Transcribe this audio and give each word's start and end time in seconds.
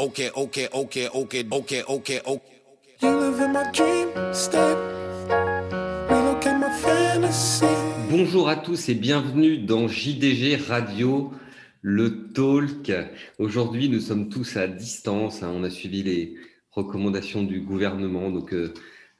Okay, 0.00 0.30
okay, 0.34 0.66
okay, 0.72 1.08
okay, 1.12 1.44
okay, 1.52 1.82
okay, 1.86 2.20
okay. 2.24 2.56
You 3.02 3.10
live 3.20 3.40
in 3.40 3.52
my 3.52 3.64
dream 3.70 4.08
state. 4.32 4.78
Relocate 6.08 6.58
my 6.58 6.70
fantasy. 6.70 7.66
Bonjour 8.10 8.48
à 8.48 8.56
tous 8.56 8.88
et 8.88 8.94
bienvenue 8.94 9.58
dans 9.58 9.88
JDG 9.88 10.56
Radio, 10.56 11.30
le 11.82 12.32
talk. 12.32 12.90
Aujourd'hui, 13.38 13.90
nous 13.90 14.00
sommes 14.00 14.30
tous 14.30 14.56
à 14.56 14.66
distance. 14.68 15.42
hein. 15.42 15.52
On 15.54 15.64
a 15.64 15.70
suivi 15.70 16.02
les 16.02 16.34
recommandations 16.70 17.42
du 17.42 17.60
gouvernement. 17.60 18.30
Donc, 18.30 18.54
euh, 18.54 18.72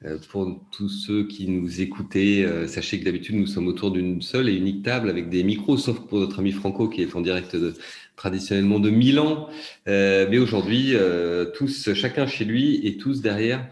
euh, 0.07 0.17
pour 0.31 0.65
tous 0.73 0.89
ceux 0.89 1.27
qui 1.27 1.47
nous 1.49 1.83
écoutaient, 1.83 2.43
euh, 2.47 2.67
sachez 2.67 2.99
que 2.99 3.05
d'habitude, 3.05 3.37
nous 3.37 3.47
sommes 3.47 3.67
autour 3.67 3.91
d'une 3.91 4.23
seule 4.23 4.49
et 4.49 4.55
unique 4.55 4.83
table 4.83 5.11
avec 5.11 5.29
des 5.29 5.43
micros, 5.45 5.77
sauf 5.77 6.01
pour 6.01 6.21
notre 6.21 6.39
ami 6.39 6.53
Franco 6.53 6.89
qui 6.89 7.03
est 7.03 7.15
en 7.15 7.21
direct 7.21 7.55
de- 7.55 7.75
traditionnellement 8.21 8.81
de 8.81 8.91
Milan. 8.91 9.49
Euh, 9.89 10.27
mais 10.31 10.37
aujourd'hui, 10.37 10.91
euh, 10.93 11.47
tous, 11.57 11.95
chacun 11.95 12.27
chez 12.27 12.45
lui 12.45 12.87
et 12.87 12.99
tous 12.99 13.23
derrière 13.23 13.67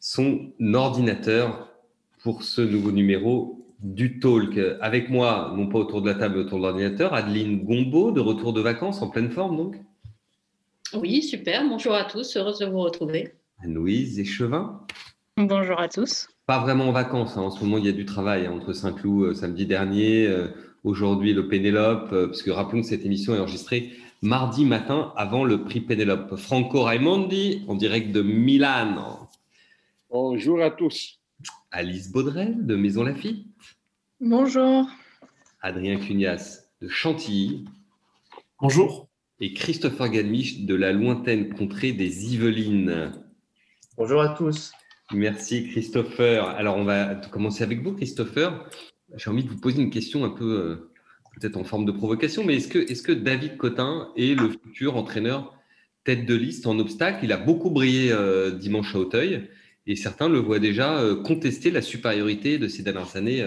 son 0.00 0.50
ordinateur 0.74 1.68
pour 2.20 2.42
ce 2.42 2.60
nouveau 2.60 2.90
numéro 2.90 3.64
du 3.78 4.18
Talk. 4.18 4.58
Avec 4.80 5.10
moi, 5.10 5.54
non 5.56 5.68
pas 5.68 5.78
autour 5.78 6.02
de 6.02 6.10
la 6.10 6.16
table, 6.16 6.34
mais 6.34 6.40
autour 6.40 6.58
de 6.58 6.64
l'ordinateur, 6.64 7.14
Adeline 7.14 7.62
Gombeau, 7.62 8.10
de 8.10 8.20
retour 8.20 8.52
de 8.52 8.60
vacances, 8.60 9.00
en 9.00 9.10
pleine 9.10 9.30
forme 9.30 9.56
donc. 9.56 9.76
Oui, 10.92 11.22
super. 11.22 11.62
Bonjour 11.68 11.94
à 11.94 12.04
tous. 12.04 12.36
Heureuse 12.36 12.58
de 12.58 12.66
vous 12.66 12.80
retrouver. 12.80 13.34
Anne-Louise 13.62 14.18
Échevin. 14.18 14.80
Bonjour 15.36 15.78
à 15.80 15.88
tous. 15.88 16.28
Pas 16.46 16.58
vraiment 16.58 16.88
en 16.88 16.92
vacances, 16.92 17.36
hein. 17.36 17.42
en 17.42 17.50
ce 17.50 17.62
moment 17.62 17.78
il 17.78 17.86
y 17.86 17.88
a 17.88 17.92
du 17.92 18.04
travail 18.04 18.46
hein, 18.46 18.52
entre 18.52 18.72
Saint-Cloud 18.72 19.24
euh, 19.24 19.34
samedi 19.34 19.66
dernier, 19.66 20.26
euh, 20.26 20.48
aujourd'hui 20.84 21.32
le 21.32 21.48
Pénélope, 21.48 22.12
euh, 22.12 22.26
parce 22.26 22.42
que 22.42 22.50
rappelons 22.50 22.82
que 22.82 22.86
cette 22.86 23.04
émission 23.04 23.34
est 23.34 23.40
enregistrée 23.40 23.92
mardi 24.22 24.64
matin 24.64 25.12
avant 25.16 25.44
le 25.44 25.64
prix 25.64 25.80
Pénélope. 25.80 26.36
Franco 26.36 26.82
Raimondi, 26.82 27.64
en 27.68 27.74
direct 27.74 28.12
de 28.12 28.22
Milan. 28.22 29.28
Bonjour 30.10 30.62
à 30.62 30.70
tous. 30.70 31.20
Alice 31.70 32.10
Baudrel, 32.10 32.64
de 32.64 32.76
Maison 32.76 33.02
Lafitte. 33.02 33.46
Bonjour. 34.20 34.86
Adrien 35.60 35.98
Cugnas, 35.98 36.60
de 36.80 36.88
Chantilly. 36.88 37.64
Bonjour. 38.60 39.08
Et 39.40 39.52
Christopher 39.52 40.08
Galmiche, 40.08 40.60
de 40.60 40.74
la 40.74 40.92
lointaine 40.92 41.52
contrée 41.52 41.92
des 41.92 42.32
Yvelines. 42.32 43.12
Bonjour 43.96 44.22
à 44.22 44.30
tous. 44.30 44.72
Merci 45.12 45.68
Christopher. 45.68 46.48
Alors 46.48 46.76
on 46.76 46.84
va 46.84 47.14
commencer 47.30 47.62
avec 47.62 47.82
vous 47.82 47.92
Christopher. 47.92 48.64
J'ai 49.16 49.30
envie 49.30 49.44
de 49.44 49.48
vous 49.48 49.58
poser 49.58 49.82
une 49.82 49.90
question 49.90 50.24
un 50.24 50.30
peu 50.30 50.44
euh, 50.44 50.90
peut-être 51.38 51.56
en 51.56 51.64
forme 51.64 51.84
de 51.84 51.92
provocation, 51.92 52.44
mais 52.44 52.56
est-ce 52.56 52.68
que, 52.68 52.78
est 52.78 53.04
que 53.04 53.12
David 53.12 53.56
Cotin 53.56 54.08
est 54.16 54.38
le 54.38 54.50
futur 54.50 54.96
entraîneur 54.96 55.56
tête 56.04 56.26
de 56.26 56.34
liste 56.34 56.66
en 56.66 56.78
obstacle? 56.78 57.20
Il 57.22 57.32
a 57.32 57.36
beaucoup 57.36 57.70
brillé 57.70 58.10
euh, 58.12 58.50
dimanche 58.50 58.94
à 58.94 58.98
Auteuil 58.98 59.48
et 59.86 59.96
certains 59.96 60.28
le 60.28 60.38
voient 60.38 60.58
déjà 60.58 60.98
euh, 60.98 61.22
contester 61.22 61.70
la 61.70 61.82
supériorité 61.82 62.58
de 62.58 62.66
ces 62.66 62.82
dernières 62.82 63.16
années 63.16 63.46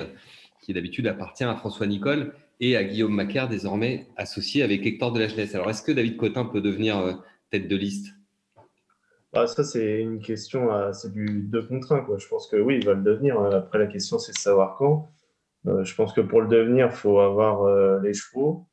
qui 0.61 0.73
d'habitude 0.73 1.07
appartient 1.07 1.43
à 1.43 1.55
François 1.55 1.87
Nicole 1.87 2.33
et 2.59 2.77
à 2.77 2.83
Guillaume 2.83 3.13
Macaire 3.13 3.49
désormais 3.49 4.07
associé 4.15 4.63
avec 4.63 4.85
Hector 4.85 5.11
de 5.11 5.19
la 5.19 5.27
Jeunesse. 5.27 5.53
Alors 5.53 5.69
est-ce 5.69 5.81
que 5.81 5.91
David 5.91 6.17
Cotin 6.17 6.45
peut 6.45 6.61
devenir 6.61 7.23
tête 7.51 7.67
de 7.67 7.75
liste? 7.75 8.07
Ah, 9.33 9.45
ça, 9.45 9.63
c'est 9.63 9.99
une 9.99 10.19
question, 10.19 10.69
c'est 10.93 11.11
du 11.11 11.41
2 11.43 11.67
contre 11.67 11.91
1. 11.91 12.01
Quoi. 12.01 12.17
Je 12.17 12.27
pense 12.27 12.47
que 12.47 12.55
oui, 12.55 12.77
il 12.79 12.85
va 12.85 12.93
le 12.93 13.03
devenir. 13.03 13.39
Après, 13.39 13.77
la 13.77 13.85
question, 13.85 14.17
c'est 14.17 14.31
de 14.31 14.37
savoir 14.37 14.75
quand. 14.77 15.11
Euh, 15.65 15.83
je 15.83 15.95
pense 15.95 16.13
que 16.13 16.21
pour 16.21 16.41
le 16.41 16.47
devenir, 16.47 16.87
il 16.87 16.95
faut 16.95 17.19
avoir 17.19 17.63
euh, 17.63 17.99
les 18.01 18.13
chevaux. 18.13 18.67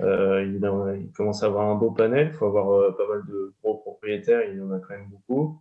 Euh, 0.00 0.44
il, 0.44 1.12
commence 1.12 1.42
à 1.42 1.46
avoir 1.46 1.68
un 1.68 1.74
beau 1.74 1.90
panel. 1.90 2.28
Il 2.28 2.34
faut 2.34 2.46
avoir 2.46 2.96
pas 2.96 3.08
mal 3.08 3.22
de 3.26 3.54
gros 3.62 3.78
propriétaires. 3.78 4.42
Il 4.48 4.58
y 4.58 4.60
en 4.60 4.70
a 4.70 4.78
quand 4.78 4.94
même 4.94 5.08
beaucoup, 5.08 5.60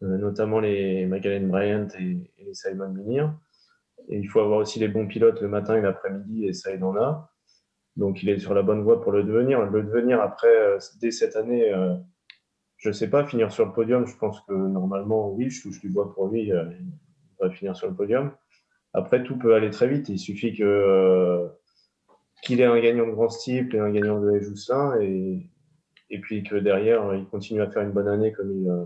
notamment 0.00 0.60
les 0.60 1.06
Magdalene 1.06 1.48
Bryant 1.48 1.88
et, 1.98 2.32
les 2.38 2.54
Simon 2.54 2.90
Minir. 2.90 3.34
Et 4.08 4.18
il 4.18 4.28
faut 4.28 4.40
avoir 4.40 4.58
aussi 4.58 4.78
les 4.78 4.88
bons 4.88 5.06
pilotes 5.06 5.40
le 5.40 5.48
matin 5.48 5.76
et 5.76 5.80
l'après-midi, 5.80 6.46
et 6.46 6.52
ça, 6.52 6.74
il 6.74 6.82
en 6.82 6.96
a. 6.96 7.30
Donc, 7.96 8.22
il 8.22 8.28
est 8.28 8.38
sur 8.38 8.52
la 8.52 8.62
bonne 8.62 8.82
voie 8.82 9.00
pour 9.00 9.12
le 9.12 9.22
devenir. 9.22 9.64
Le 9.64 9.82
devenir, 9.82 10.20
après, 10.20 10.76
dès 11.00 11.12
cette 11.12 11.36
année, 11.36 11.72
je 12.76 12.88
ne 12.88 12.92
sais 12.92 13.08
pas, 13.08 13.24
finir 13.24 13.52
sur 13.52 13.64
le 13.64 13.72
podium, 13.72 14.06
je 14.06 14.16
pense 14.16 14.40
que 14.42 14.52
normalement, 14.52 15.30
oui, 15.30 15.48
je 15.48 15.62
touche 15.62 15.80
du 15.80 15.88
bois 15.88 16.12
pour 16.12 16.28
lui, 16.28 16.48
il 16.48 16.92
va 17.40 17.50
finir 17.50 17.76
sur 17.76 17.88
le 17.88 17.94
podium. 17.94 18.32
Après, 18.94 19.22
tout 19.24 19.38
peut 19.38 19.54
aller 19.54 19.70
très 19.70 19.88
vite. 19.88 20.08
Il 20.08 20.18
suffit 20.18 20.54
que, 20.54 20.62
euh, 20.64 21.46
qu'il 22.42 22.60
ait 22.60 22.64
un 22.66 22.80
gagnant 22.80 23.06
de 23.06 23.12
grand 23.12 23.28
style 23.30 23.68
et 23.74 23.78
un 23.78 23.90
gagnant 23.90 24.20
de 24.20 24.38
Jousselin, 24.40 25.00
et, 25.00 25.46
et 26.10 26.20
puis 26.20 26.42
que 26.42 26.56
derrière, 26.56 27.14
il 27.14 27.24
continue 27.26 27.62
à 27.62 27.70
faire 27.70 27.82
une 27.82 27.92
bonne 27.92 28.08
année 28.08 28.32
comme 28.32 28.52
il, 28.52 28.68
euh, 28.68 28.84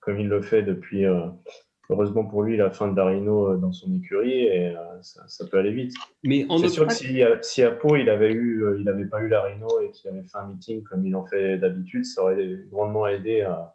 comme 0.00 0.20
il 0.20 0.28
le 0.28 0.42
fait 0.42 0.62
depuis, 0.62 1.06
euh, 1.06 1.26
heureusement 1.88 2.24
pour 2.24 2.42
lui, 2.42 2.56
la 2.56 2.70
fin 2.70 2.88
de 2.88 2.94
Darino 2.94 3.56
dans 3.56 3.72
son 3.72 3.94
écurie, 3.94 4.42
et 4.46 4.74
ça, 5.02 5.22
ça 5.26 5.46
peut 5.46 5.58
aller 5.58 5.72
vite. 5.72 5.94
Mais 6.22 6.44
en 6.48 6.58
C'est 6.58 6.68
sûr 6.68 6.86
que 6.86 6.92
si, 6.92 7.22
à- 7.22 7.40
si 7.42 7.62
à 7.62 7.70
Pau, 7.70 7.96
il 7.96 8.08
avait 8.10 8.32
eu, 8.32 8.64
il 8.78 8.84
n'avait 8.84 9.06
pas 9.06 9.20
eu 9.22 9.28
la 9.28 9.42
Rhino 9.42 9.68
et 9.80 9.90
qu'il 9.90 10.10
avait 10.10 10.22
fait 10.22 10.36
un 10.38 10.48
meeting 10.48 10.82
comme 10.82 11.06
il 11.06 11.14
en 11.16 11.24
fait 11.24 11.58
d'habitude, 11.58 12.04
ça 12.04 12.22
aurait 12.22 12.58
grandement 12.70 13.06
aidé 13.06 13.42
à, 13.42 13.74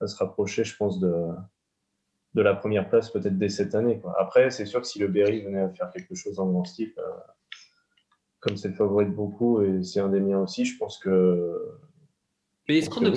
à 0.00 0.06
se 0.06 0.16
rapprocher, 0.16 0.64
je 0.64 0.76
pense, 0.76 0.98
de, 1.00 1.12
de 2.34 2.42
la 2.42 2.54
première 2.54 2.88
place 2.88 3.10
peut-être 3.10 3.38
dès 3.38 3.48
cette 3.48 3.74
année. 3.74 3.98
quoi. 3.98 4.14
Après, 4.18 4.50
c'est 4.50 4.66
sûr 4.66 4.80
que 4.80 4.86
si 4.86 4.98
le 4.98 5.08
Berry 5.08 5.42
venait 5.42 5.60
à 5.60 5.68
faire 5.70 5.90
quelque 5.90 6.14
chose 6.14 6.38
en 6.38 6.46
grand 6.50 6.64
style, 6.64 6.92
euh, 6.98 7.02
comme 8.40 8.56
c'est 8.56 8.68
le 8.68 8.74
favori 8.74 9.06
de 9.06 9.10
beaucoup 9.10 9.62
et 9.62 9.82
c'est 9.82 10.00
un 10.00 10.08
des 10.08 10.20
miens 10.20 10.40
aussi, 10.40 10.64
je 10.64 10.76
pense 10.78 10.98
que 10.98 11.54
Mais 12.68 12.78
est-ce 12.78 12.90
qu'en 12.90 13.00
oui, 13.00 13.08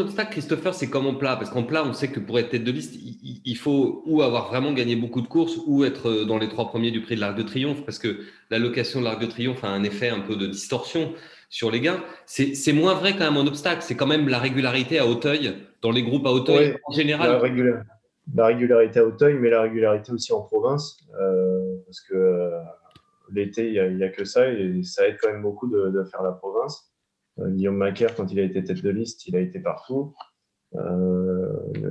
obstacle, 0.00 0.30
Christopher, 0.30 0.74
c'est 0.74 0.88
comme 0.88 1.06
en 1.06 1.14
plat? 1.14 1.36
Parce 1.36 1.50
qu'en 1.50 1.62
plat, 1.62 1.84
on 1.84 1.92
sait 1.92 2.08
que 2.08 2.18
pour 2.18 2.38
être 2.38 2.48
tête 2.48 2.64
de 2.64 2.72
liste, 2.72 2.94
il, 2.96 3.56
faut 3.56 4.02
ou 4.06 4.22
avoir 4.22 4.48
vraiment 4.48 4.72
gagné 4.72 4.96
beaucoup 4.96 5.20
de 5.20 5.28
courses 5.28 5.60
ou 5.66 5.84
être 5.84 6.24
dans 6.24 6.38
les 6.38 6.48
trois 6.48 6.68
premiers 6.68 6.90
du 6.90 7.02
prix 7.02 7.16
de 7.16 7.20
l'Arc 7.20 7.36
de 7.36 7.42
Triomphe, 7.42 7.84
parce 7.84 7.98
que 7.98 8.20
l'allocation 8.50 9.00
de 9.00 9.04
l'Arc 9.04 9.20
de 9.20 9.26
Triomphe 9.26 9.62
a 9.62 9.68
un 9.68 9.84
effet 9.84 10.08
un 10.08 10.20
peu 10.20 10.36
de 10.36 10.46
distorsion 10.46 11.12
sur 11.48 11.70
les 11.70 11.80
gains. 11.80 12.02
C'est 12.24 12.72
moins 12.72 12.94
vrai 12.94 13.12
quand 13.12 13.24
même 13.30 13.36
en 13.36 13.46
obstacle. 13.46 13.82
C'est 13.82 13.94
quand 13.94 14.06
même 14.08 14.28
la 14.28 14.38
régularité 14.38 14.98
à 14.98 15.06
Auteuil, 15.06 15.54
dans 15.82 15.92
les 15.92 16.02
groupes 16.02 16.26
à 16.26 16.30
Auteuil 16.30 16.70
Ouais, 16.70 16.80
en 16.84 16.90
la, 16.90 16.96
général. 16.96 17.36
régula- 17.36 17.84
la 18.34 18.46
régularité 18.46 19.00
à 19.00 19.04
Auteuil, 19.04 19.34
mais 19.34 19.50
la 19.50 19.62
régularité 19.62 20.12
aussi 20.12 20.32
en 20.32 20.42
province, 20.42 20.98
euh, 21.20 21.76
parce 21.84 22.00
que 22.00 22.14
euh, 22.14 22.60
l'été, 23.32 23.72
il 23.72 23.96
n'y 23.96 24.04
a, 24.04 24.08
que 24.08 24.24
ça, 24.24 24.48
et 24.50 24.82
ça 24.82 25.06
aide 25.06 25.16
quand 25.20 25.30
même 25.30 25.42
beaucoup 25.42 25.68
de, 25.68 26.04
faire 26.04 26.22
la 26.22 26.32
province. 26.32 26.92
Euh, 27.38 27.48
Guillaume 27.50 27.76
Macaire, 27.76 28.14
quand 28.14 28.30
il 28.32 28.40
a 28.40 28.42
été 28.42 28.62
tête 28.64 28.82
de 28.82 28.90
liste, 28.90 29.26
il 29.28 29.36
a 29.36 29.40
été 29.40 29.60
partout. 29.60 30.14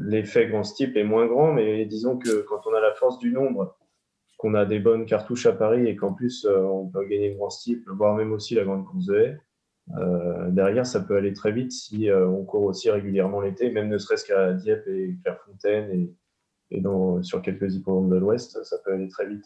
L'effet 0.01 0.47
grand 0.47 0.63
style 0.63 0.95
est 0.95 1.03
moins 1.03 1.25
grand, 1.25 1.51
mais 1.53 1.85
disons 1.85 2.17
que 2.17 2.41
quand 2.41 2.67
on 2.67 2.73
a 2.75 2.79
la 2.79 2.93
force 2.93 3.17
du 3.17 3.31
nombre, 3.31 3.75
qu'on 4.37 4.53
a 4.53 4.65
des 4.65 4.79
bonnes 4.79 5.05
cartouches 5.05 5.47
à 5.47 5.53
Paris 5.53 5.87
et 5.87 5.95
qu'en 5.95 6.13
plus 6.13 6.45
euh, 6.45 6.59
on 6.59 6.87
peut 6.87 7.03
gagner 7.05 7.33
grand 7.33 7.49
style, 7.49 7.81
voire 7.87 8.15
même 8.15 8.31
aussi 8.31 8.53
la 8.53 8.63
grande 8.63 8.85
course 8.85 9.05
de 9.05 9.15
haie, 9.17 9.37
derrière 10.49 10.85
ça 10.85 10.99
peut 10.99 11.15
aller 11.15 11.33
très 11.33 11.51
vite 11.51 11.71
si 11.71 12.09
on 12.11 12.43
court 12.43 12.63
aussi 12.63 12.91
régulièrement 12.91 13.39
l'été, 13.39 13.71
même 13.71 13.87
ne 13.87 13.97
serait-ce 13.97 14.25
qu'à 14.25 14.53
Dieppe 14.53 14.87
et 14.87 15.15
Clairefontaine 15.23 16.09
et, 16.71 16.81
dans, 16.81 17.21
sur 17.23 17.41
quelques 17.41 17.73
hippodromes 17.75 18.09
de 18.09 18.17
l'Ouest, 18.17 18.63
ça 18.63 18.77
peut 18.83 18.93
aller 18.93 19.07
très 19.09 19.27
vite. 19.27 19.45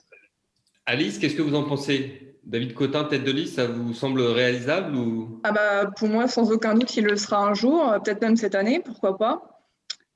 Alice, 0.85 1.19
qu'est-ce 1.19 1.35
que 1.35 1.41
vous 1.41 1.55
en 1.55 1.63
pensez? 1.63 2.35
David 2.43 2.73
Cotin, 2.73 3.03
tête 3.03 3.23
de 3.23 3.31
liste, 3.31 3.55
ça 3.57 3.67
vous 3.67 3.93
semble 3.93 4.21
réalisable 4.21 4.95
ou? 4.95 5.39
Ah 5.43 5.51
bah, 5.51 5.91
pour 5.97 6.07
moi, 6.07 6.27
sans 6.27 6.51
aucun 6.51 6.73
doute, 6.73 6.95
il 6.97 7.05
le 7.05 7.15
sera 7.15 7.45
un 7.45 7.53
jour, 7.53 7.91
euh, 7.91 7.99
peut-être 7.99 8.21
même 8.21 8.35
cette 8.37 8.55
année, 8.55 8.81
pourquoi 8.83 9.17
pas. 9.17 9.43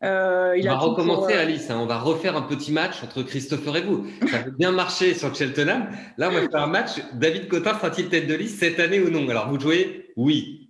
Euh, 0.04 0.56
il 0.58 0.68
On 0.68 0.72
a 0.72 0.74
va 0.74 0.80
pour, 0.80 0.90
recommencer, 0.90 1.34
euh, 1.34 1.42
Alice. 1.42 1.70
hein. 1.70 1.78
On 1.80 1.86
va 1.86 2.00
refaire 2.00 2.36
un 2.36 2.42
petit 2.42 2.72
match 2.72 3.04
entre 3.04 3.22
Christopher 3.24 3.78
et 3.78 3.82
vous. 3.84 4.06
Ça 4.30 4.38
a 4.40 4.50
bien 4.50 4.72
marché 4.72 5.14
sur 5.14 5.34
Cheltenham. 5.34 5.88
Là, 6.18 6.30
on 6.30 6.34
va 6.34 6.42
faire 6.42 6.64
un 6.64 6.68
match. 6.68 7.02
David 7.14 7.48
Cotin 7.48 7.74
sera-t-il 7.76 8.10
tête 8.10 8.28
de 8.28 8.34
liste 8.34 8.60
cette 8.60 8.80
année 8.80 9.00
ou 9.00 9.10
non? 9.10 9.30
Alors, 9.30 9.50
vous 9.50 9.60
jouez 9.60 10.12
Oui. 10.18 10.63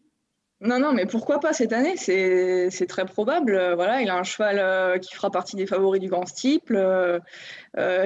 Non, 0.63 0.79
non, 0.79 0.94
mais 0.94 1.06
pourquoi 1.06 1.41
pas 1.41 1.51
cette 1.51 1.74
année? 1.74 1.97
C'est 1.97 2.88
très 2.88 3.06
probable. 3.06 3.54
Euh, 3.54 3.75
Voilà, 3.75 4.01
il 4.01 4.10
a 4.10 4.15
un 4.15 4.24
cheval 4.24 4.60
euh, 4.60 4.98
qui 4.98 5.13
fera 5.13 5.30
partie 5.30 5.57
des 5.57 5.68
favoris 5.68 6.00
du 6.00 6.07
grand 6.07 6.25
steeple. 6.25 6.77
Euh, 6.77 7.19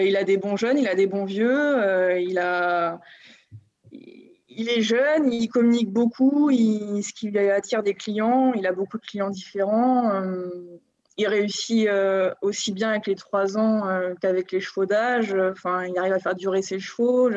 il 0.01 0.17
a 0.17 0.23
des 0.23 0.37
bons 0.37 0.57
jeunes, 0.57 0.79
il 0.79 0.87
a 0.87 0.95
des 0.95 1.05
bons 1.05 1.25
vieux. 1.25 2.19
il 2.19 2.39
est 4.69 4.81
jeune, 4.81 5.31
il 5.31 5.47
communique 5.49 5.91
beaucoup, 5.91 6.49
il, 6.49 7.03
ce 7.03 7.13
qui 7.13 7.37
attire 7.37 7.83
des 7.83 7.93
clients. 7.93 8.53
Il 8.55 8.65
a 8.65 8.71
beaucoup 8.71 8.97
de 8.97 9.05
clients 9.05 9.29
différents. 9.29 10.19
il 11.17 11.27
réussit 11.27 11.87
aussi 12.41 12.71
bien 12.71 12.89
avec 12.89 13.05
les 13.05 13.15
trois 13.15 13.59
ans 13.59 13.83
qu'avec 14.19 14.51
les 14.51 14.61
chevaux 14.61 14.87
d'âge. 14.87 15.35
Enfin, 15.51 15.85
il 15.85 15.95
arrive 15.99 16.13
à 16.13 16.19
faire 16.19 16.35
durer 16.35 16.63
ses 16.63 16.79
chevaux. 16.79 17.29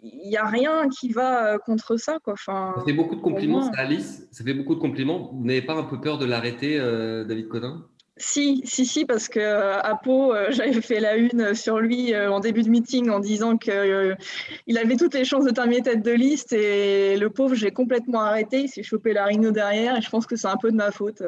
Il 0.00 0.28
n'y 0.28 0.36
a 0.36 0.46
rien 0.46 0.88
qui 0.88 1.10
va 1.10 1.54
euh, 1.54 1.58
contre 1.58 1.96
ça, 1.96 2.18
quoi. 2.22 2.32
Enfin, 2.34 2.72
Ça 2.78 2.84
fait 2.84 2.92
beaucoup 2.92 3.16
de 3.16 3.20
compliments, 3.20 3.62
ça, 3.62 3.80
Alice. 3.80 4.26
Ça 4.30 4.42
fait 4.44 4.54
beaucoup 4.54 4.74
de 4.74 4.80
compliments. 4.80 5.30
Vous 5.32 5.44
n'avez 5.44 5.62
pas 5.62 5.74
un 5.74 5.84
peu 5.84 6.00
peur 6.00 6.18
de 6.18 6.24
l'arrêter, 6.24 6.78
euh, 6.78 7.24
David 7.24 7.48
Cotin 7.48 7.86
Si, 8.16 8.62
si, 8.64 8.86
si, 8.86 9.04
parce 9.04 9.28
que 9.28 9.40
à 9.40 9.94
Pau, 10.02 10.32
j'avais 10.50 10.80
fait 10.80 11.00
la 11.00 11.16
une 11.16 11.54
sur 11.54 11.78
lui 11.78 12.16
en 12.16 12.40
début 12.40 12.62
de 12.62 12.70
meeting 12.70 13.10
en 13.10 13.20
disant 13.20 13.56
qu'il 13.58 13.72
avait 13.74 14.96
toutes 14.96 15.14
les 15.14 15.24
chances 15.24 15.44
de 15.44 15.50
terminer 15.50 15.82
tête 15.82 16.02
de 16.02 16.12
liste 16.12 16.52
et 16.52 17.16
le 17.16 17.28
pauvre, 17.30 17.54
j'ai 17.54 17.70
complètement 17.70 18.22
arrêté. 18.22 18.62
Il 18.62 18.68
s'est 18.68 18.82
chopé 18.82 19.12
la 19.12 19.26
rhino 19.26 19.50
derrière 19.50 19.96
et 19.96 20.02
je 20.02 20.08
pense 20.08 20.26
que 20.26 20.36
c'est 20.36 20.48
un 20.48 20.56
peu 20.56 20.70
de 20.70 20.76
ma 20.76 20.90
faute. 20.90 21.22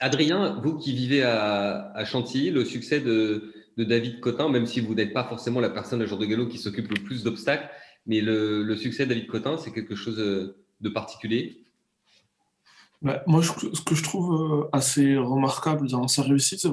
Adrien, 0.00 0.60
vous 0.62 0.76
qui 0.76 0.92
vivez 0.92 1.22
à, 1.22 2.04
Chantilly, 2.04 2.50
le 2.50 2.64
succès 2.64 3.00
de, 3.00 3.52
David 3.84 4.20
Cotin, 4.20 4.48
même 4.48 4.66
si 4.66 4.80
vous 4.80 4.94
n'êtes 4.94 5.12
pas 5.12 5.24
forcément 5.24 5.60
la 5.60 5.70
personne 5.70 6.02
à 6.02 6.06
jour 6.06 6.18
de 6.18 6.26
galop 6.26 6.48
qui 6.48 6.58
s'occupe 6.58 6.88
le 6.88 7.02
plus 7.02 7.22
d'obstacles, 7.24 7.68
mais 8.06 8.20
le, 8.20 8.76
succès 8.76 9.04
de 9.04 9.10
David 9.10 9.26
Cotin, 9.26 9.56
c'est 9.56 9.72
quelque 9.72 9.94
chose 9.94 10.16
de 10.16 10.88
particulier? 10.88 11.64
Bah, 13.02 13.22
moi, 13.26 13.42
ce 13.42 13.80
que 13.80 13.94
je 13.94 14.02
trouve 14.02 14.34
euh, 14.34 14.68
assez 14.72 15.16
remarquable 15.16 15.88
dans 15.88 16.06
sa 16.06 16.22
réussite, 16.22 16.66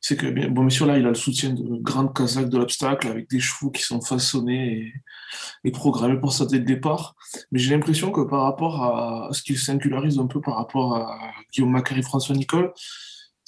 c'est 0.00 0.16
que, 0.16 0.48
bon, 0.48 0.62
bien 0.62 0.70
sûr, 0.70 0.86
là, 0.86 0.96
il 0.96 1.04
a 1.04 1.10
le 1.10 1.14
soutien 1.14 1.50
de 1.50 1.76
grandes 1.82 2.14
Kazakhs 2.14 2.48
de 2.48 2.56
l'obstacle 2.56 3.08
avec 3.08 3.28
des 3.28 3.40
chevaux 3.40 3.70
qui 3.70 3.82
sont 3.82 4.00
façonnés 4.00 4.90
et, 5.64 5.70
programmés 5.70 6.18
pour 6.18 6.32
ça 6.32 6.46
dès 6.46 6.58
le 6.58 6.64
départ. 6.64 7.14
Mais 7.52 7.58
j'ai 7.58 7.74
l'impression 7.74 8.10
que 8.10 8.22
par 8.22 8.44
rapport 8.44 8.82
à, 8.82 9.28
ce 9.32 9.42
qui 9.42 9.54
singularise 9.54 10.18
un 10.18 10.26
peu 10.26 10.40
par 10.40 10.56
rapport 10.56 10.96
à 10.96 11.18
Guillaume 11.52 11.72
Macari, 11.72 12.02
François 12.02 12.34
Nicole, 12.34 12.72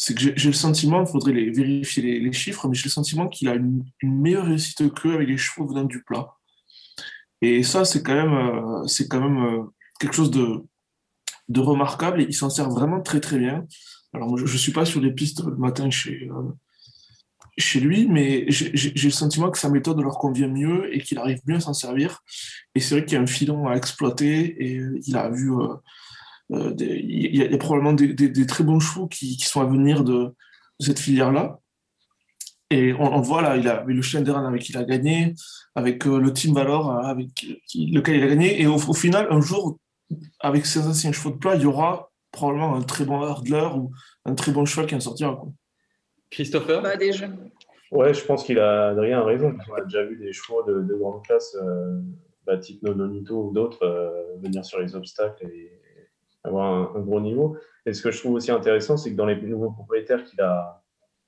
c'est 0.04 0.14
que 0.14 0.32
j'ai 0.34 0.48
le 0.48 0.52
sentiment, 0.52 1.04
il 1.04 1.06
faudrait 1.06 1.32
vérifier 1.32 2.02
les, 2.18 2.32
chiffres, 2.32 2.66
mais 2.66 2.74
j'ai 2.74 2.86
le 2.86 2.90
sentiment 2.90 3.28
qu'il 3.28 3.48
a 3.48 3.54
une, 3.54 3.84
meilleure 4.02 4.46
réussite 4.46 4.92
qu'eux 4.92 5.14
avec 5.14 5.28
les 5.28 5.36
chevaux 5.36 5.64
venant 5.64 5.84
du 5.84 6.02
plat. 6.02 6.26
Et 7.40 7.62
ça, 7.62 7.84
c'est 7.84 8.02
quand 8.02 8.16
même, 8.16 8.34
euh, 8.34 8.84
euh, 8.84 9.62
quelque 10.00 10.14
chose 10.16 10.32
de 10.32 11.60
remarquable 11.60 12.20
et 12.20 12.24
il 12.24 12.34
s'en 12.34 12.50
sert 12.50 12.68
vraiment 12.68 13.00
très 13.00 13.20
très 13.20 13.38
bien. 13.38 13.64
Alors 14.12 14.36
je 14.36 14.42
ne 14.42 14.58
suis 14.58 14.72
pas 14.72 14.84
sur 14.84 15.00
les 15.00 15.12
pistes 15.12 15.44
le 15.44 15.54
matin 15.54 15.88
chez, 15.88 16.28
euh, 16.28 17.80
lui, 17.80 18.08
mais 18.08 18.46
j'ai 18.48 18.90
le 19.04 19.10
sentiment 19.10 19.52
que 19.52 19.58
sa 19.58 19.68
méthode 19.68 20.00
leur 20.00 20.18
convient 20.18 20.48
mieux 20.48 20.92
et 20.92 21.00
qu'il 21.00 21.18
arrive 21.18 21.38
mieux 21.46 21.56
à 21.56 21.60
s'en 21.60 21.74
servir. 21.74 22.24
Et 22.74 22.80
c'est 22.80 22.96
vrai 22.96 23.04
qu'il 23.04 23.14
y 23.14 23.18
a 23.18 23.22
un 23.22 23.28
filon 23.28 23.68
à 23.68 23.76
exploiter 23.76 24.40
et 24.64 24.80
il 25.06 25.16
a 25.16 25.30
vu... 25.30 25.52
Euh, 26.52 26.74
il, 26.78 27.36
y 27.36 27.42
a, 27.42 27.58
probablement 27.58 27.92
des, 27.92 28.46
très 28.46 28.64
bons 28.64 28.80
chevaux 28.80 29.06
qui, 29.06 29.38
sont 29.40 29.60
à 29.60 29.64
venir 29.64 30.04
de, 30.04 30.34
cette 30.80 30.98
filière-là. 30.98 31.58
Et 32.70 32.94
on, 32.94 33.20
voit 33.20 33.42
là, 33.42 33.56
il 33.56 33.68
a 33.68 33.80
avec 33.80 33.94
le 33.94 34.02
chien 34.02 34.22
d'Eran 34.22 34.46
avec 34.46 34.62
qui 34.62 34.72
il 34.72 34.78
a 34.78 34.84
gagné, 34.84 35.34
avec 35.74 36.04
le 36.06 36.32
Team 36.32 36.54
Valor 36.54 36.90
avec 37.04 37.28
lequel 37.74 38.16
il 38.16 38.24
a 38.24 38.28
gagné. 38.28 38.62
Et 38.62 38.66
au, 38.66 38.76
au 38.76 38.94
final, 38.94 39.26
un 39.30 39.40
jour, 39.40 39.78
avec 40.40 40.64
ces 40.64 40.80
anciens 40.86 41.12
chevaux 41.12 41.30
de 41.30 41.36
plat, 41.36 41.54
il 41.54 41.62
y 41.62 41.66
aura 41.66 42.10
probablement 42.32 42.74
un 42.74 42.82
très 42.82 43.04
bon 43.04 43.20
hurdler 43.20 43.68
ou 43.76 43.92
un 44.24 44.34
très 44.34 44.52
bon 44.52 44.64
cheval 44.64 44.86
qui 44.86 44.94
en 44.94 45.00
sortira. 45.00 45.36
Quoi. 45.36 45.50
Christopher? 46.30 46.82
Bah, 46.82 46.96
déjà. 46.96 47.28
Ouais, 47.90 48.14
je 48.14 48.24
pense 48.24 48.42
qu'il 48.42 48.58
a 48.58 48.88
Adrien 48.88 49.22
raison. 49.22 49.54
On 49.70 49.74
a 49.74 49.82
déjà 49.82 50.02
vu 50.02 50.16
des 50.16 50.32
chevaux 50.32 50.62
de, 50.62 50.94
grande 50.94 51.22
classe, 51.24 51.54
euh, 51.62 52.00
bah, 52.46 52.56
type 52.56 52.82
Nononito 52.82 53.48
ou 53.48 53.52
d'autres, 53.52 53.84
euh, 53.84 54.38
venir 54.42 54.64
sur 54.64 54.80
les 54.80 54.96
obstacles 54.96 55.46
et 55.46 55.81
avoir 56.44 56.96
un, 56.96 57.00
gros 57.00 57.20
niveau. 57.20 57.56
Et 57.86 57.92
ce 57.92 58.02
que 58.02 58.10
je 58.10 58.18
trouve 58.18 58.34
aussi 58.34 58.50
intéressant, 58.50 58.96
c'est 58.96 59.10
que 59.12 59.16
dans 59.16 59.26
les 59.26 59.40
nouveaux 59.40 59.70
propriétaires 59.70 60.24
qu'il 60.24 60.40
a, 60.40 60.82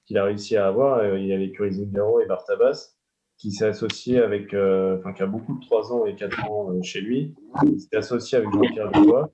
qu'il 0.07 0.19
a 0.19 0.25
réussi 0.25 0.57
à 0.57 0.67
avoir, 0.67 0.99
euh, 0.99 1.19
il 1.19 1.27
y 1.27 1.33
avait 1.33 1.51
Curizingaro 1.51 2.21
et 2.21 2.27
Bartabas, 2.27 2.97
qui 3.37 3.51
s'est 3.51 3.67
associé 3.67 4.21
avec, 4.21 4.55
euh, 4.55 4.99
enfin, 4.99 5.13
qui 5.13 5.23
a 5.23 5.27
beaucoup 5.27 5.59
de 5.59 5.65
3 5.65 5.93
ans 5.93 6.07
et 6.07 6.15
4 6.15 6.51
ans 6.51 6.71
euh, 6.71 6.83
chez 6.83 7.01
lui. 7.01 7.35
Il 7.65 7.81
s'est 7.81 7.97
associé 7.97 8.39
avec 8.39 8.51
Jean-Pierre 8.53 8.91
Dubois. 8.93 9.29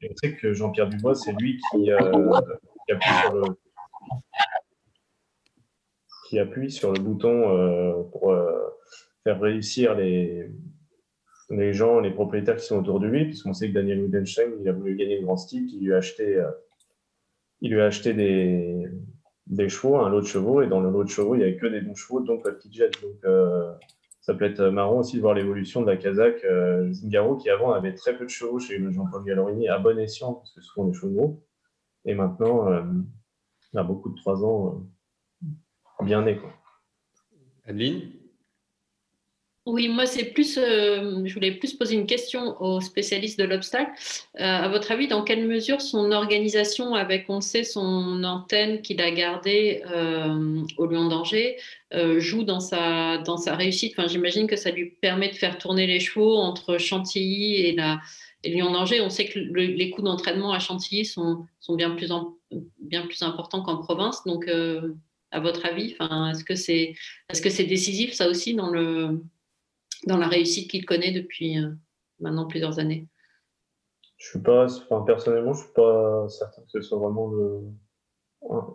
Et 0.00 0.10
on 0.10 0.16
sait 0.16 0.34
que 0.36 0.52
Jean-Pierre 0.52 0.88
Dubois, 0.88 1.14
c'est 1.14 1.32
lui 1.32 1.60
qui, 1.70 1.84
qui, 1.84 1.90
qui 6.28 6.38
appuie 6.38 6.70
sur 6.70 6.92
le 6.92 7.00
bouton 7.00 8.08
pour 8.12 8.34
faire 9.22 9.40
réussir 9.40 9.94
les, 9.94 10.50
les 11.50 11.72
gens, 11.72 12.00
les 12.00 12.10
propriétaires 12.10 12.56
qui 12.56 12.66
sont 12.66 12.78
autour 12.78 13.00
de 13.00 13.06
lui, 13.06 13.26
puisqu'on 13.26 13.54
sait 13.54 13.68
que 13.68 13.74
Daniel 13.74 14.02
Widenstein, 14.02 14.52
il 14.60 14.68
a 14.68 14.72
voulu 14.72 14.96
gagner 14.96 15.18
le 15.18 15.26
grand 15.26 15.36
style, 15.36 15.68
il 15.72 15.86
lui 15.86 15.94
a 15.94 15.98
acheté, 15.98 16.42
il 17.60 17.72
lui 17.72 17.80
a 17.80 17.86
acheté 17.86 18.14
des, 18.14 19.68
chevaux, 19.68 19.96
un 19.96 20.08
lot 20.08 20.20
de 20.20 20.26
chevaux, 20.26 20.62
et 20.62 20.66
dans 20.66 20.80
le 20.80 20.90
lot 20.90 21.04
de 21.04 21.08
chevaux, 21.08 21.34
il 21.34 21.38
n'y 21.38 21.44
avait 21.44 21.56
que 21.56 21.66
des 21.66 21.80
bons 21.80 21.94
chevaux, 21.94 22.20
donc 22.20 22.42
pas 22.42 22.50
de 22.50 22.60
jet. 22.70 22.90
Donc 23.02 23.24
euh, 23.24 23.72
ça 24.20 24.34
peut 24.34 24.44
être 24.44 24.62
marrant 24.68 24.98
aussi 24.98 25.16
de 25.16 25.20
voir 25.20 25.34
l'évolution 25.34 25.82
de 25.82 25.86
la 25.86 25.96
Kazakh 25.96 26.44
euh, 26.44 26.92
Zingaro, 26.92 27.36
qui 27.36 27.48
avant 27.48 27.72
avait 27.72 27.94
très 27.94 28.16
peu 28.16 28.24
de 28.24 28.30
chevaux 28.30 28.58
chez 28.58 28.80
Jean-Paul 28.92 29.24
Gallorini, 29.24 29.68
à 29.68 29.78
bon 29.78 29.98
escient, 29.98 30.34
parce 30.34 30.52
que 30.54 30.60
sont 30.60 30.86
des 30.86 30.94
chevaux 30.94 31.12
gros. 31.12 31.42
Et 32.04 32.14
maintenant, 32.14 32.68
euh, 32.68 32.82
il 33.72 33.78
a 33.78 33.84
beaucoup 33.84 34.10
de 34.10 34.16
3 34.16 34.44
ans, 34.44 34.86
bien 36.02 36.22
né. 36.22 36.40
Adeline? 37.64 38.12
Oui, 39.66 39.88
moi, 39.88 40.06
c'est 40.06 40.26
plus, 40.26 40.58
euh, 40.58 41.22
je 41.24 41.34
voulais 41.34 41.50
plus 41.50 41.74
poser 41.74 41.96
une 41.96 42.06
question 42.06 42.60
aux 42.62 42.80
spécialistes 42.80 43.36
de 43.36 43.44
l'obstacle. 43.44 43.90
Euh, 44.36 44.44
à 44.44 44.68
votre 44.68 44.92
avis, 44.92 45.08
dans 45.08 45.24
quelle 45.24 45.44
mesure 45.44 45.80
son 45.80 46.12
organisation, 46.12 46.94
avec, 46.94 47.26
on 47.28 47.40
sait, 47.40 47.64
son 47.64 48.22
antenne 48.22 48.80
qu'il 48.80 49.00
a 49.00 49.10
gardée 49.10 49.82
euh, 49.90 50.62
au 50.78 50.86
Lion 50.86 51.08
d'Angers, 51.08 51.56
joue 52.18 52.44
dans 52.44 52.60
sa, 52.60 53.18
dans 53.18 53.36
sa 53.36 53.56
réussite? 53.56 53.94
Enfin, 53.98 54.06
J'imagine 54.06 54.46
que 54.46 54.54
ça 54.54 54.70
lui 54.70 54.86
permet 54.86 55.30
de 55.30 55.34
faire 55.34 55.58
tourner 55.58 55.88
les 55.88 55.98
chevaux 55.98 56.36
entre 56.36 56.78
Chantilly 56.78 57.56
et, 57.56 57.72
la, 57.72 57.98
Lyon 58.44 58.70
d'Angers. 58.70 59.00
On 59.00 59.10
sait 59.10 59.24
que 59.24 59.38
les 59.40 59.90
coûts 59.90 60.02
d'entraînement 60.02 60.52
à 60.52 60.60
Chantilly 60.60 61.04
sont, 61.04 61.44
sont 61.58 61.74
bien, 61.74 61.90
plus 61.90 62.12
bien 62.78 63.02
plus 63.02 63.22
importants 63.22 63.62
qu'en 63.62 63.78
province. 63.78 64.22
Donc, 64.24 64.48
à 65.32 65.40
votre 65.40 65.66
avis, 65.66 65.96
est-ce 66.30 66.44
que 66.44 66.54
c'est 66.54 66.94
est 67.30 67.34
-ce 67.34 67.50
c'est 67.50 67.64
décisif, 67.64 68.12
ça 68.12 68.28
aussi, 68.28 68.54
dans 68.54 68.70
le 68.70 69.20
dans 70.04 70.18
la 70.18 70.28
réussite 70.28 70.70
qu'il 70.70 70.84
connaît 70.84 71.12
depuis 71.12 71.58
euh, 71.58 71.72
maintenant 72.20 72.46
plusieurs 72.46 72.78
années 72.78 73.08
Je 74.18 74.28
suis 74.28 74.40
pas, 74.40 74.66
personnellement, 75.06 75.54
je 75.54 75.62
suis 75.64 75.72
pas 75.74 76.28
certain 76.28 76.62
que 76.62 76.70
ce 76.70 76.80
soit 76.82 76.98
vraiment 76.98 77.32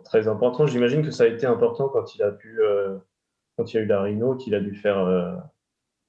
très 0.04 0.28
important. 0.28 0.66
J'imagine 0.66 1.02
que 1.02 1.10
ça 1.10 1.24
a 1.24 1.26
été 1.28 1.46
important 1.46 1.88
quand 1.88 2.14
il 2.14 2.22
a 2.22 2.30
pu, 2.30 2.60
euh, 2.60 2.98
quand 3.56 3.72
il 3.72 3.76
y 3.76 3.80
a 3.80 3.82
eu 3.82 3.86
la 3.86 4.02
Rhino, 4.02 4.36
qu'il 4.36 4.54
a 4.54 4.60
dû 4.60 4.74
faire 4.74 4.98
euh, 4.98 5.34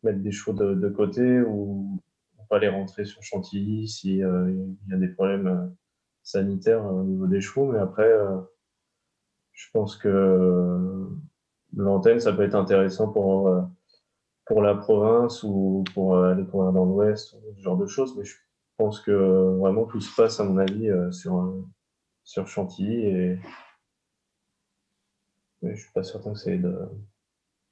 mettre 0.04 0.19
des 0.19 0.31
chevaux 0.31 0.54
de, 0.54 0.89
côté 0.89 1.42
ou 1.42 2.01
pas 2.50 2.60
les 2.60 2.69
rentrer 2.69 3.06
sur 3.06 3.24
Chantilly 3.24 3.88
s'il 3.88 4.18
y 4.18 4.24
a 4.24 4.98
des 4.98 5.07
problèmes 5.07 5.74
sanitaires 6.24 6.86
au 6.86 7.04
niveau 7.04 7.27
des 7.27 7.42
chevaux. 7.42 7.71
Mais 7.71 7.80
après, 7.80 8.12
je 9.54 9.68
pense 9.71 9.95
que 9.95 11.07
l'antenne, 11.75 12.19
ça 12.19 12.33
peut 12.33 12.44
être 12.44 12.56
intéressant 12.56 13.12
pour 13.12 13.50
pour 14.53 14.61
la 14.61 14.75
province 14.75 15.41
ou 15.41 15.83
pour 15.95 16.15
euh, 16.15 16.31
aller 16.31 16.45
courir 16.45 16.71
dans 16.71 16.85
l'Ouest, 16.85 17.35
ce 17.57 17.61
genre 17.63 17.75
de 17.75 17.88
choses. 17.88 18.15
Mais 18.15 18.23
je 18.23 18.35
pense 18.77 19.00
que 19.00 19.09
euh, 19.09 19.57
vraiment 19.57 19.85
tout 19.85 20.00
se 20.00 20.15
passe, 20.15 20.39
à 20.39 20.44
mon 20.44 20.59
avis, 20.59 20.89
euh, 20.89 21.11
sur, 21.11 21.65
sur 22.23 22.47
Chantilly. 22.47 23.03
Et 23.03 23.39
je 25.63 25.69
ne 25.69 25.75
suis 25.75 25.91
pas 25.91 26.03
certain 26.03 26.33
que 26.33 26.39
c'est 26.39 26.62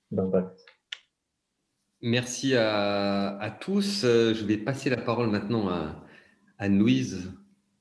d'impact. 0.09 0.65
Merci 2.01 2.55
à, 2.55 3.55
tous. 3.59 4.01
Je 4.01 4.43
vais 4.43 4.57
passer 4.57 4.89
la 4.89 4.97
parole 4.97 5.29
maintenant 5.29 5.69
à 5.69 6.03
Anne-Louise. 6.57 7.31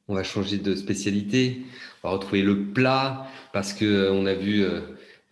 On 0.09 0.15
va 0.15 0.25
changer 0.25 0.59
de 0.59 0.75
spécialité. 0.75 1.63
On 2.03 2.09
va 2.09 2.15
retrouver 2.17 2.43
le 2.43 2.67
plat 2.73 3.27
parce 3.55 3.73
qu'on 3.73 4.27
a 4.27 4.35
vu 4.35 4.67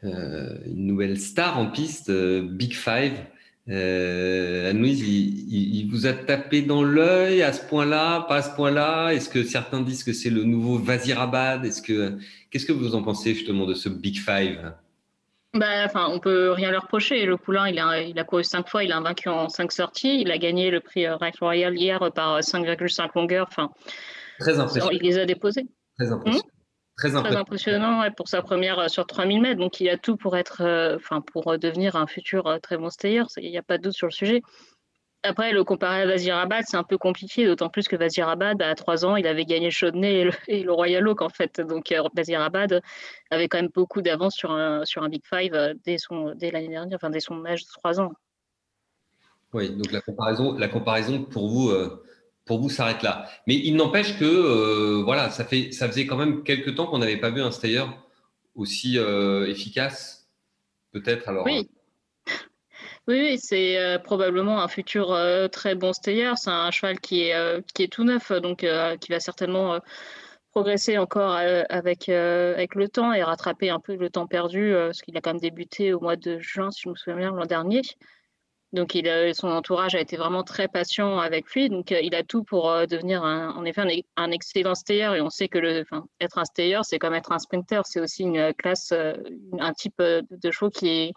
une 0.02 0.86
nouvelle 0.86 1.20
star 1.20 1.58
en 1.58 1.70
piste, 1.70 2.10
Big 2.10 2.72
Five. 2.72 3.26
Euh, 3.70 4.70
Anne-Louise, 4.70 5.02
il, 5.02 5.88
vous 5.90 6.06
a 6.06 6.12
tapé 6.12 6.62
dans 6.62 6.82
l'œil 6.82 7.42
à 7.42 7.52
ce 7.52 7.62
point-là, 7.66 8.22
pas 8.22 8.36
à 8.36 8.42
ce 8.42 8.54
point-là? 8.54 9.10
Est-ce 9.10 9.28
que 9.28 9.44
certains 9.44 9.80
disent 9.80 10.04
que 10.04 10.12
c'est 10.12 10.30
le 10.30 10.44
nouveau 10.44 10.78
Vazirabad? 10.78 11.64
Est-ce 11.64 11.82
que 11.82 12.18
qu'est-ce 12.50 12.66
que 12.66 12.72
vous 12.72 12.94
en 12.94 13.02
pensez 13.02 13.34
justement 13.34 13.66
de 13.66 13.74
ce 13.74 13.88
Big 13.88 14.18
Five? 14.18 14.72
Bah, 15.54 15.84
enfin, 15.84 16.08
on 16.10 16.18
peut 16.18 16.52
rien 16.52 16.70
leur 16.70 16.82
reprocher. 16.82 17.24
Le 17.26 17.36
poulain, 17.36 17.68
il 17.68 17.78
a, 17.78 18.00
il 18.02 18.18
a 18.18 18.24
couru 18.24 18.44
cinq 18.44 18.68
fois, 18.68 18.84
il 18.84 18.92
a 18.92 19.00
vaincu 19.00 19.28
en 19.28 19.48
cinq 19.48 19.72
sorties. 19.72 20.20
Il 20.20 20.30
a 20.30 20.38
gagné 20.38 20.70
le 20.70 20.80
prix 20.80 21.06
Rack 21.08 21.38
Royal 21.40 21.76
hier 21.76 21.98
par 22.14 22.40
5,5 22.40 23.10
longueurs. 23.14 23.48
Enfin, 23.50 23.70
Très 24.38 24.58
impressionnant. 24.58 24.90
Il 24.90 25.02
les 25.02 25.18
a 25.18 25.26
déposés. 25.26 25.66
Très 25.98 26.12
impressionnant. 26.12 26.44
Très 26.98 27.14
impressionnant, 27.14 28.10
pour 28.16 28.26
sa 28.26 28.42
première 28.42 28.80
euh, 28.80 28.88
sur 28.88 29.06
3000 29.06 29.40
mètres. 29.40 29.60
Donc, 29.60 29.80
il 29.80 29.88
a 29.88 29.96
tout 29.96 30.16
pour 30.16 30.36
être, 30.36 30.62
euh, 30.62 30.96
enfin, 30.96 31.20
pour 31.20 31.52
euh, 31.52 31.56
devenir 31.56 31.94
un 31.94 32.08
futur 32.08 32.58
très 32.60 32.76
bon 32.76 32.90
stayer. 32.90 33.22
Il 33.36 33.50
n'y 33.50 33.56
a 33.56 33.62
pas 33.62 33.78
de 33.78 33.84
doute 33.84 33.92
sur 33.92 34.08
le 34.08 34.12
sujet. 34.12 34.42
Après, 35.22 35.52
le 35.52 35.62
comparer 35.62 36.02
à 36.02 36.06
Vazirabad, 36.06 36.64
c'est 36.66 36.76
un 36.76 36.82
peu 36.82 36.98
compliqué, 36.98 37.46
d'autant 37.46 37.68
plus 37.68 37.86
que 37.86 37.94
Vazirabad, 37.94 38.60
à 38.62 38.74
3 38.74 39.04
ans, 39.04 39.14
il 39.14 39.28
avait 39.28 39.44
gagné 39.44 39.70
Chaudney 39.70 40.12
et 40.12 40.24
le, 40.24 40.32
et 40.48 40.64
le 40.64 40.72
Royal 40.72 41.06
Oak, 41.06 41.22
en 41.22 41.28
fait. 41.28 41.60
Donc, 41.60 41.94
Vazirabad 42.14 42.82
avait 43.30 43.46
quand 43.46 43.58
même 43.58 43.70
beaucoup 43.72 44.02
d'avance 44.02 44.34
sur 44.34 44.50
un, 44.50 44.84
sur 44.84 45.04
un 45.04 45.08
Big 45.08 45.22
Five 45.24 45.76
dès, 45.84 45.98
son, 45.98 46.34
dès 46.34 46.50
l'année 46.50 46.68
dernière, 46.68 46.96
enfin, 46.96 47.10
dès 47.10 47.20
son 47.20 47.44
âge 47.46 47.62
de 47.62 47.68
3 47.78 48.00
ans. 48.00 48.12
Oui, 49.52 49.70
donc 49.70 49.92
la 49.92 50.00
comparaison, 50.00 50.58
la 50.58 50.68
comparaison 50.68 51.22
pour 51.22 51.48
vous, 51.48 51.70
pour 52.48 52.58
vous 52.58 52.70
s'arrête 52.70 53.04
là. 53.04 53.28
Mais 53.46 53.54
il 53.54 53.76
n'empêche 53.76 54.18
que 54.18 54.24
euh, 54.24 55.02
voilà, 55.04 55.30
ça, 55.30 55.44
fait, 55.44 55.70
ça 55.70 55.86
faisait 55.86 56.06
quand 56.06 56.16
même 56.16 56.42
quelques 56.42 56.74
temps 56.74 56.86
qu'on 56.86 56.98
n'avait 56.98 57.18
pas 57.18 57.30
vu 57.30 57.40
un 57.40 57.52
stayer 57.52 57.84
aussi 58.56 58.98
efficace, 59.46 60.28
peut-être 60.90 61.28
alors. 61.28 61.46
Oui. 61.46 61.70
Oui, 63.06 63.38
c'est 63.38 63.98
probablement 64.02 64.60
un 64.60 64.68
futur 64.68 65.16
très 65.52 65.76
bon 65.76 65.92
stayer. 65.92 66.32
C'est 66.34 66.50
un 66.50 66.70
cheval 66.72 66.98
qui 66.98 67.22
est, 67.22 67.62
qui 67.72 67.84
est 67.84 67.92
tout 67.92 68.02
neuf, 68.02 68.32
donc 68.32 68.66
qui 69.00 69.12
va 69.12 69.20
certainement 69.20 69.78
progresser 70.50 70.98
encore 70.98 71.30
avec, 71.30 72.08
avec 72.08 72.74
le 72.74 72.88
temps 72.88 73.12
et 73.12 73.22
rattraper 73.22 73.70
un 73.70 73.78
peu 73.78 73.94
le 73.94 74.10
temps 74.10 74.26
perdu, 74.26 74.72
parce 74.74 75.02
qu'il 75.02 75.16
a 75.16 75.20
quand 75.20 75.34
même 75.34 75.40
débuté 75.40 75.92
au 75.92 76.00
mois 76.00 76.16
de 76.16 76.40
juin, 76.40 76.72
si 76.72 76.82
je 76.82 76.88
me 76.88 76.96
souviens 76.96 77.16
bien, 77.16 77.30
l'an 77.30 77.46
dernier. 77.46 77.82
Donc, 78.72 78.94
il 78.94 79.34
son 79.34 79.48
entourage 79.48 79.94
a 79.94 80.00
été 80.00 80.16
vraiment 80.16 80.42
très 80.42 80.68
patient 80.68 81.18
avec 81.18 81.50
lui. 81.52 81.70
Donc, 81.70 81.90
il 81.90 82.14
a 82.14 82.22
tout 82.22 82.44
pour 82.44 82.70
devenir, 82.86 83.22
en 83.22 83.64
effet, 83.64 84.04
un, 84.16 84.30
excellent 84.30 84.74
stayer. 84.74 85.16
Et 85.16 85.20
on 85.22 85.30
sait 85.30 85.48
que 85.48 85.58
le, 85.58 85.84
être 86.20 86.38
un 86.38 86.44
stayer, 86.44 86.80
c'est 86.82 86.98
comme 86.98 87.14
être 87.14 87.32
un 87.32 87.38
sprinter. 87.38 87.80
C'est 87.84 88.00
aussi 88.00 88.24
une 88.24 88.52
classe, 88.54 88.92
un 88.92 89.72
type 89.72 90.02
de 90.02 90.50
chevaux 90.50 90.70
qui 90.70 90.88
est 90.88 91.12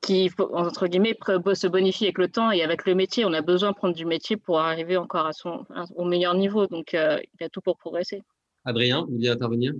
qui, 0.00 0.30
entre 0.52 0.86
guillemets, 0.86 1.16
se 1.54 1.66
bonifie 1.66 2.04
avec 2.04 2.18
le 2.18 2.28
temps 2.28 2.50
et 2.50 2.62
avec 2.62 2.84
le 2.84 2.94
métier. 2.94 3.24
On 3.24 3.32
a 3.32 3.40
besoin 3.40 3.70
de 3.70 3.76
prendre 3.76 3.94
du 3.94 4.04
métier 4.04 4.36
pour 4.36 4.60
arriver 4.60 4.98
encore 4.98 5.26
à 5.26 5.32
son, 5.32 5.64
au 5.96 6.04
meilleur 6.04 6.34
niveau. 6.34 6.66
Donc, 6.66 6.92
il 6.92 7.44
a 7.44 7.48
tout 7.50 7.60
pour 7.62 7.78
progresser. 7.78 8.22
Adrien, 8.64 9.02
vous 9.02 9.14
voulez 9.14 9.28
intervenir? 9.28 9.72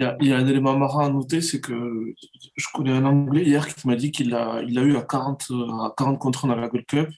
Il 0.00 0.28
y, 0.28 0.32
a, 0.32 0.36
un 0.38 0.46
élément 0.46 0.76
marrant 0.78 1.00
à 1.00 1.10
noter, 1.10 1.42
c'est 1.42 1.60
que 1.60 2.14
je 2.56 2.66
connais 2.72 2.92
un 2.92 3.04
Anglais 3.04 3.44
hier 3.44 3.66
qui 3.66 3.86
m'a 3.86 3.96
dit 3.96 4.10
qu'il 4.10 4.34
a, 4.34 4.62
il 4.66 4.78
a 4.78 4.82
eu 4.82 4.96
à 4.96 5.02
40, 5.02 5.46
à 5.82 5.94
40 5.96 6.18
contre 6.18 6.46
1 6.46 6.48
dans 6.48 6.56
la 6.56 6.68
Gold 6.68 6.86
Cup. 6.86 7.08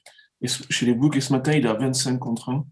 Et 0.41 0.47
chez 0.47 0.85
les 0.85 0.93
Books, 0.93 1.15
et 1.15 1.21
ce 1.21 1.31
matin, 1.31 1.53
il 1.53 1.65
a 1.65 1.73
25 1.73 2.19
contre 2.19 2.49
1. 2.49 2.65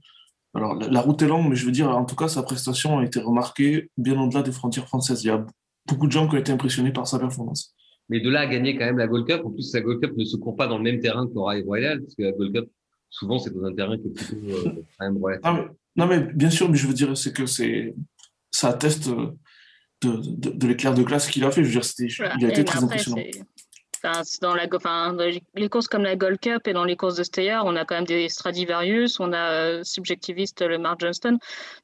Alors, 0.53 0.75
la, 0.75 0.99
route 0.99 1.21
est 1.21 1.27
longue, 1.27 1.47
mais 1.49 1.55
je 1.55 1.65
veux 1.65 1.71
dire, 1.71 1.89
en 1.89 2.03
tout 2.03 2.17
cas, 2.17 2.27
sa 2.27 2.43
prestation 2.43 2.99
a 2.99 3.05
été 3.05 3.21
remarquée 3.21 3.89
bien 3.97 4.21
au-delà 4.21 4.41
des 4.43 4.51
frontières 4.51 4.87
françaises. 4.87 5.23
Il 5.23 5.27
y 5.27 5.29
a 5.31 5.45
beaucoup 5.87 6.07
de 6.07 6.11
gens 6.11 6.27
qui 6.27 6.35
ont 6.35 6.39
été 6.39 6.51
impressionnés 6.51 6.91
par 6.91 7.07
sa 7.07 7.17
performance. 7.17 7.73
Mais 8.09 8.19
de 8.19 8.29
là 8.29 8.41
à 8.41 8.47
gagner 8.47 8.75
quand 8.75 8.83
même 8.83 8.97
la 8.97 9.07
Gold 9.07 9.25
Cup, 9.25 9.43
en 9.45 9.51
plus, 9.51 9.73
la 9.73 9.79
Gold 9.79 10.01
Cup 10.01 10.17
ne 10.17 10.25
se 10.25 10.35
court 10.35 10.57
pas 10.57 10.67
dans 10.67 10.77
le 10.77 10.83
même 10.83 10.99
terrain 10.99 11.25
que 11.25 11.33
le 11.33 11.39
Royal, 11.39 12.01
parce 12.01 12.15
que 12.15 12.23
la 12.23 12.33
Gold 12.33 12.53
Cup, 12.53 12.69
souvent, 13.09 13.39
c'est 13.39 13.53
dans 13.53 13.63
un 13.63 13.73
terrain 13.73 13.97
qui 13.97 14.07
est 14.07 14.11
plutôt 14.11 14.35
euh, 14.49 14.83
quand 14.99 15.09
même 15.09 15.39
Non 15.45 15.53
mais, 15.53 15.67
non 15.95 16.07
mais, 16.07 16.19
bien 16.33 16.49
sûr, 16.49 16.67
mais 16.67 16.77
je 16.77 16.87
veux 16.87 16.93
dire, 16.93 17.15
c'est 17.15 17.31
que 17.31 17.45
c'est 17.45 17.95
ça 18.51 18.69
atteste 18.69 19.09
de, 20.01 20.17
de, 20.17 20.49
de 20.49 20.67
l'éclair 20.67 20.93
de 20.93 21.03
glace 21.03 21.29
qu'il 21.29 21.43
a 21.43 21.51
fait. 21.51 21.63
Je 21.63 21.79
veux 21.79 22.07
dire, 22.07 22.35
il 22.39 22.45
a 22.45 22.49
été 22.49 22.65
très 22.65 22.83
impressionnant. 22.83 23.21
dans, 24.41 24.55
la, 24.55 24.67
enfin, 24.73 25.15
les 25.55 25.69
courses 25.69 25.87
comme 25.87 26.03
la 26.03 26.15
Gold 26.15 26.39
Cup 26.39 26.67
et 26.67 26.73
dans 26.73 26.85
les 26.85 26.95
courses 26.95 27.15
de 27.15 27.23
Steyer, 27.23 27.59
on 27.63 27.75
a 27.75 27.85
quand 27.85 27.95
même 27.95 28.05
des 28.05 28.29
Stradivarius, 28.29 29.19
on 29.19 29.31
a 29.31 29.51
euh, 29.51 29.83
subjectiviste 29.83 30.61
le 30.61 30.77
Mark 30.77 30.99
Johnston. 30.99 31.37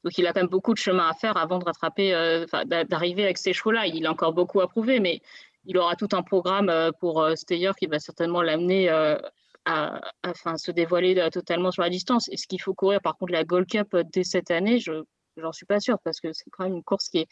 Donc 0.03 0.17
il 0.17 0.25
a 0.25 0.33
quand 0.33 0.41
même 0.41 0.49
beaucoup 0.49 0.73
de 0.73 0.79
chemin 0.79 1.07
à 1.07 1.13
faire 1.13 1.37
avant 1.37 1.59
de 1.59 1.65
rattraper, 1.65 2.13
euh, 2.13 2.45
d'arriver 2.65 3.23
avec 3.23 3.37
ces 3.37 3.53
chevaux-là. 3.53 3.85
Il 3.87 4.05
a 4.05 4.11
encore 4.11 4.33
beaucoup 4.33 4.61
à 4.61 4.67
prouver, 4.67 4.99
mais 4.99 5.21
il 5.65 5.77
aura 5.77 5.95
tout 5.95 6.09
un 6.13 6.23
programme 6.23 6.69
euh, 6.69 6.91
pour 6.99 7.25
Steyer 7.35 7.71
qui 7.77 7.85
va 7.85 7.99
certainement 7.99 8.41
l'amener 8.41 8.89
à, 8.89 10.01
à 10.23 10.57
se 10.57 10.71
dévoiler 10.71 11.29
totalement 11.31 11.71
sur 11.71 11.83
la 11.83 11.89
distance. 11.89 12.29
Est-ce 12.29 12.47
qu'il 12.47 12.61
faut 12.61 12.73
courir 12.73 13.01
par 13.01 13.17
contre 13.17 13.33
la 13.33 13.43
Gold 13.43 13.67
Cup 13.67 13.95
dès 14.13 14.23
cette 14.23 14.49
année? 14.49 14.79
Je 14.79 15.03
J'en 15.39 15.51
suis 15.51 15.67
pas 15.67 15.79
sûre 15.79 15.99
parce 16.03 16.19
que 16.19 16.33
c'est 16.33 16.49
quand 16.49 16.63
même 16.63 16.73
une 16.73 16.83
course 16.83 17.09
qui 17.09 17.19
est 17.19 17.27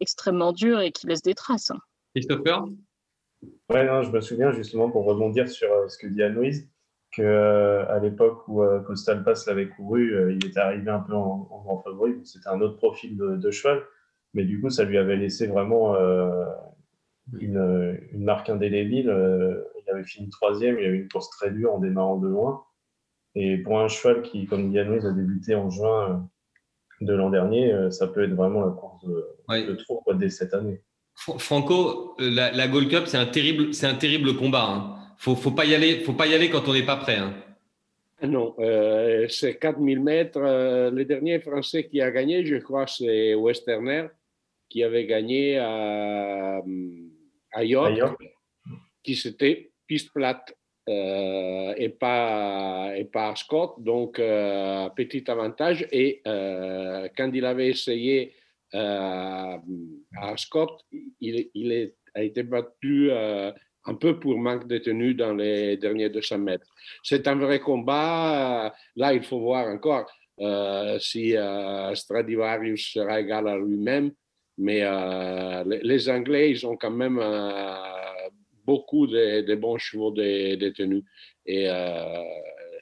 extrêmement 0.00 0.52
dure 0.52 0.80
et 0.80 0.92
qui 0.92 1.06
laisse 1.06 1.22
des 1.22 1.34
traces. 1.34 1.72
Christopher? 2.14 2.64
Ouais, 3.68 3.84
non, 3.84 4.02
je 4.02 4.10
me 4.10 4.20
souviens 4.20 4.52
justement 4.52 4.90
pour 4.90 5.04
rebondir 5.04 5.48
sur 5.48 5.70
euh, 5.70 5.88
ce 5.88 5.98
que 5.98 6.06
dit 6.06 6.22
Anne-Louise, 6.22 6.68
qu'à 7.10 7.22
euh, 7.22 8.00
l'époque 8.00 8.46
où 8.48 8.62
euh, 8.62 8.80
Costal 8.80 9.24
Pass 9.24 9.46
l'avait 9.46 9.68
couru, 9.68 10.32
il 10.34 10.46
était 10.46 10.60
arrivé 10.60 10.90
un 10.90 11.00
peu 11.00 11.14
en, 11.14 11.38
grand 11.38 11.82
favori. 11.82 12.14
C'était 12.24 12.48
un 12.48 12.60
autre 12.60 12.76
profil 12.76 13.16
de, 13.16 13.50
cheval, 13.50 13.82
mais 14.34 14.44
du 14.44 14.60
coup, 14.60 14.70
ça 14.70 14.84
lui 14.84 14.98
avait 14.98 15.16
laissé 15.16 15.46
vraiment 15.46 15.96
une, 17.40 17.98
marque 18.14 18.48
indélébile. 18.50 19.06
il 19.82 19.90
avait 19.90 20.04
fini 20.04 20.30
troisième, 20.30 20.78
il 20.78 20.86
avait 20.86 20.98
une 20.98 21.08
course 21.08 21.30
très 21.30 21.50
dure 21.50 21.74
en 21.74 21.78
démarrant 21.78 22.18
de 22.18 22.28
loin. 22.28 22.64
Et 23.34 23.58
pour 23.58 23.80
un 23.80 23.88
cheval 23.88 24.22
qui, 24.22 24.46
comme 24.46 24.70
dit 24.70 24.78
Anne-Louise, 24.78 25.06
a 25.06 25.12
débuté 25.12 25.54
en 25.54 25.70
juin 25.70 26.28
de 27.00 27.12
l'an 27.12 27.30
dernier, 27.30 27.72
euh, 27.72 27.90
ça 27.90 28.06
peut 28.06 28.24
être 28.24 28.34
vraiment 28.34 28.64
la 28.64 28.72
course 28.72 29.04
de, 29.04 29.74
trop 29.84 30.02
dès 30.14 30.30
cette 30.30 30.54
année. 30.54 30.80
Franco, 31.14 32.14
euh, 32.20 32.30
la, 32.30 32.68
Gold 32.68 32.90
Cup, 32.90 33.04
c'est 33.06 33.16
un 33.16 33.26
terrible, 33.26 33.72
c'est 33.72 33.86
un 33.86 33.94
terrible 33.94 34.36
combat. 34.36 34.66
Hein. 34.68 34.96
Faut, 35.18 35.34
faut 35.34 35.50
pas 35.50 35.64
y 35.64 35.74
aller, 35.74 36.00
faut 36.00 36.12
pas 36.12 36.26
y 36.26 36.34
aller 36.34 36.50
quand 36.50 36.68
on 36.68 36.74
n'est 36.74 36.84
pas 36.84 36.96
prêt. 36.96 37.16
Hein. 37.16 37.34
Non, 38.22 38.54
euh, 38.58 39.26
c'est 39.28 39.56
4000 39.56 40.00
mètres. 40.00 40.40
le 40.40 41.04
dernier 41.04 41.38
Français 41.40 41.86
qui 41.86 42.00
a 42.00 42.10
gagné, 42.10 42.44
je 42.44 42.56
crois, 42.56 42.86
c'est 42.86 43.34
Westerner, 43.34 44.08
qui 44.68 44.82
avait 44.82 45.06
gagné 45.06 45.58
à, 45.58 46.62
à 47.52 47.64
York, 47.64 47.98
qui 49.02 49.16
c'était 49.16 49.70
piste 49.86 50.12
plate. 50.12 50.54
Euh, 50.88 51.74
et, 51.76 51.88
pas, 51.88 52.92
et 52.96 53.04
pas 53.04 53.34
Scott. 53.34 53.74
Donc, 53.78 54.20
euh, 54.20 54.88
petit 54.90 55.28
avantage. 55.28 55.86
Et 55.90 56.22
euh, 56.26 57.08
quand 57.16 57.30
il 57.34 57.44
avait 57.44 57.68
essayé 57.68 58.34
à 58.72 59.58
Scott, 60.36 60.82
il, 61.20 61.50
il 61.54 61.92
a 62.14 62.22
été 62.22 62.42
battu 62.42 63.10
un 63.10 63.94
peu 63.94 64.18
pour 64.18 64.36
manque 64.36 64.66
de 64.66 64.78
tenue 64.78 65.14
dans 65.14 65.32
les 65.32 65.76
derniers 65.78 66.10
200 66.10 66.38
mètres. 66.38 66.66
C'est 67.02 67.26
un 67.26 67.36
vrai 67.36 67.60
combat. 67.60 68.74
Là, 68.96 69.14
il 69.14 69.22
faut 69.22 69.40
voir 69.40 69.68
encore 69.68 70.10
si 71.00 71.34
Stradivarius 71.94 72.92
sera 72.92 73.20
égal 73.20 73.48
à 73.48 73.56
lui-même. 73.56 74.12
Mais 74.58 74.82
les, 75.64 76.10
Anglais, 76.10 76.50
ils 76.50 76.66
ont 76.66 76.76
quand 76.76 76.90
même 76.90 77.18
beaucoup 78.66 79.06
de, 79.06 79.54
bons 79.54 79.78
chevaux 79.78 80.10
détenus. 80.10 81.04
Et, 81.46 81.68
euh, 81.70 82.22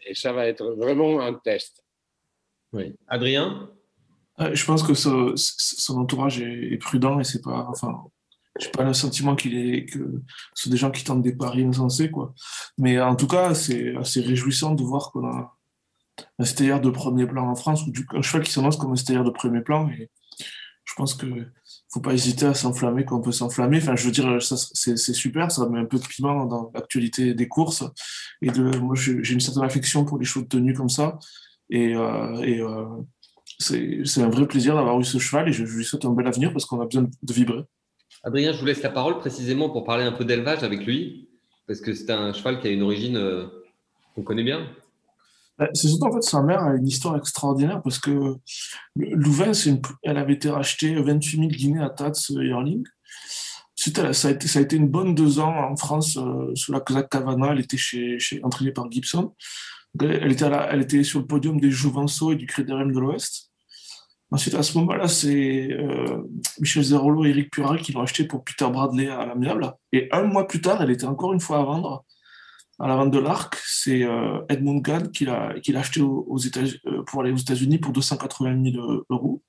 et 0.06 0.14
ça 0.14 0.32
va 0.32 0.46
être 0.46 0.74
vraiment 0.76 1.20
un 1.20 1.34
test. 1.34 1.84
Oui. 2.72 2.94
Adrien? 3.06 3.70
Euh, 4.40 4.54
Je 4.54 4.64
pense 4.64 4.82
que 4.82 4.94
son 4.94 5.98
entourage 5.98 6.40
est, 6.40 6.78
prudent 6.78 7.20
et 7.20 7.24
c'est 7.24 7.42
pas. 7.42 7.66
Enfin, 7.68 8.04
je 8.60 8.68
pas 8.68 8.84
le 8.84 8.94
sentiment 8.94 9.34
qu'il 9.34 9.56
est 9.56 9.84
que 9.84 10.22
ce 10.54 10.64
sont 10.64 10.70
des 10.70 10.76
gens 10.76 10.90
qui 10.90 11.02
tentent 11.02 11.22
des 11.22 11.34
paris 11.34 11.64
insensés 11.64 12.10
quoi. 12.10 12.34
Mais 12.78 13.00
en 13.00 13.16
tout 13.16 13.26
cas, 13.26 13.52
c'est 13.54 13.96
assez 13.96 14.20
réjouissant 14.20 14.74
de 14.74 14.82
voir 14.82 15.10
qu'on 15.10 15.26
a 15.26 15.56
un 16.38 16.44
stayer 16.44 16.78
de 16.78 16.90
premier 16.90 17.26
plan 17.26 17.48
en 17.48 17.56
France 17.56 17.84
ou 17.84 17.92
un 18.16 18.22
cheval 18.22 18.44
qui 18.44 18.52
s'annonce 18.52 18.76
comme 18.76 18.92
un 18.92 18.96
stayer 18.96 19.24
de 19.24 19.30
premier 19.30 19.60
plan. 19.60 19.88
Et 19.90 20.08
je 20.84 20.94
pense 20.96 21.14
que 21.14 21.26
faut 21.92 22.00
pas 22.00 22.12
hésiter 22.12 22.46
à 22.46 22.54
s'enflammer 22.54 23.04
quand 23.04 23.16
on 23.18 23.22
peut 23.22 23.32
s'enflammer. 23.32 23.78
Enfin, 23.78 23.96
je 23.96 24.04
veux 24.04 24.10
dire, 24.10 24.38
c'est 24.40 24.96
super, 24.96 25.50
ça 25.50 25.68
met 25.68 25.78
un 25.78 25.84
peu 25.84 25.98
de 25.98 26.06
piment 26.06 26.46
dans 26.46 26.70
l'actualité 26.74 27.34
des 27.34 27.48
courses. 27.48 27.84
Et 28.42 28.50
moi, 28.50 28.94
j'ai 28.94 29.32
une 29.32 29.40
certaine 29.40 29.64
affection 29.64 30.04
pour 30.04 30.18
les 30.18 30.24
chevaux 30.24 30.44
de 30.44 30.48
tenue 30.48 30.74
comme 30.74 30.88
ça. 30.88 31.18
Et, 31.70 31.94
euh, 31.94 32.42
euh, 32.42 32.86
c'est 33.58 34.22
un 34.22 34.28
vrai 34.28 34.46
plaisir 34.46 34.74
d'avoir 34.74 34.98
eu 35.00 35.04
ce 35.04 35.18
cheval 35.18 35.48
et 35.48 35.52
je, 35.52 35.64
lui 35.64 35.84
souhaite 35.84 36.04
un 36.04 36.10
bel 36.10 36.26
avenir 36.26 36.52
parce 36.52 36.66
qu'on 36.66 36.80
a 36.80 36.86
besoin 36.86 37.04
de 37.22 37.32
vibrer. 37.32 37.62
Adrien, 38.22 38.52
je 38.52 38.58
vous 38.58 38.66
laisse 38.66 38.82
la 38.82 38.90
parole 38.90 39.18
précisément 39.18 39.70
pour 39.70 39.84
parler 39.84 40.04
un 40.04 40.12
peu 40.12 40.24
d'élevage 40.24 40.62
avec 40.62 40.84
lui, 40.84 41.28
parce 41.66 41.80
que 41.80 41.94
c'est 41.94 42.10
un 42.10 42.32
cheval 42.32 42.60
qui 42.60 42.68
a 42.68 42.70
une 42.70 42.82
origine 42.82 43.16
euh, 43.16 43.46
qu'on 44.14 44.22
connaît 44.22 44.42
bien. 44.44 44.68
Bah, 45.58 45.68
c'est 45.72 45.88
surtout 45.88 46.06
en 46.06 46.12
fait 46.12 46.22
sa 46.22 46.42
mère 46.42 46.64
a 46.64 46.74
une 46.74 46.86
histoire 46.86 47.16
extraordinaire 47.16 47.80
parce 47.82 47.98
que 47.98 48.36
Louvain, 48.96 49.52
elle 50.02 50.18
avait 50.18 50.32
été 50.32 50.50
rachetée 50.50 50.94
28 50.94 51.36
000 51.38 51.48
guinées 51.48 51.82
à 51.82 51.90
Tats 51.90 52.12
Yearling. 52.30 52.84
Ça 53.76 54.28
a, 54.28 54.30
été, 54.30 54.48
ça 54.48 54.60
a 54.60 54.62
été 54.62 54.76
une 54.76 54.88
bonne 54.88 55.14
deux 55.14 55.40
ans 55.40 55.70
en 55.70 55.76
France 55.76 56.16
euh, 56.16 56.54
sous 56.54 56.72
la 56.72 56.80
Kazakh 56.80 57.10
Cavana. 57.10 57.52
Elle 57.52 57.60
était 57.60 57.76
chez, 57.76 58.18
entraînée 58.42 58.72
par 58.72 58.90
Gibson. 58.90 59.34
Elle 60.00 60.32
était, 60.32 60.46
elle 60.70 60.82
était 60.82 61.02
sur 61.02 61.20
le 61.20 61.26
podium 61.26 61.60
des 61.60 61.70
Jouvenceaux 61.70 62.32
et 62.32 62.36
du 62.36 62.46
Crédérem 62.46 62.92
de 62.92 62.98
l'Ouest. 62.98 63.52
Ensuite, 64.30 64.54
à 64.54 64.62
ce 64.62 64.78
moment-là, 64.78 65.06
c'est 65.06 65.70
euh, 65.70 66.22
Michel 66.60 66.82
Zerolo 66.82 67.24
et 67.24 67.30
Eric 67.30 67.50
Pural 67.50 67.80
qui 67.80 67.92
l'ont 67.92 68.02
acheté 68.02 68.24
pour 68.24 68.42
Peter 68.42 68.66
Bradley 68.68 69.08
à 69.08 69.26
l'amiable. 69.26 69.72
Et 69.92 70.08
un 70.12 70.22
mois 70.22 70.46
plus 70.48 70.60
tard, 70.60 70.82
elle 70.82 70.90
était 70.90 71.04
encore 71.04 71.32
une 71.32 71.40
fois 71.40 71.58
à 71.58 71.62
vendre 71.62 72.04
à 72.84 72.86
la 72.86 72.96
vente 72.96 73.12
de 73.12 73.18
l'Arc, 73.18 73.56
c'est 73.64 74.02
euh, 74.02 74.42
Edmund 74.50 74.82
Gad 74.82 75.10
qui 75.10 75.24
l'a 75.24 75.54
acheté 75.74 76.02
aux, 76.02 76.36
États, 76.36 76.60
euh, 76.60 77.02
pour 77.06 77.22
aller 77.22 77.32
aux 77.32 77.36
États-Unis 77.36 77.78
pour 77.78 77.94
280 77.94 78.72
000 78.72 79.04
euros. 79.08 79.42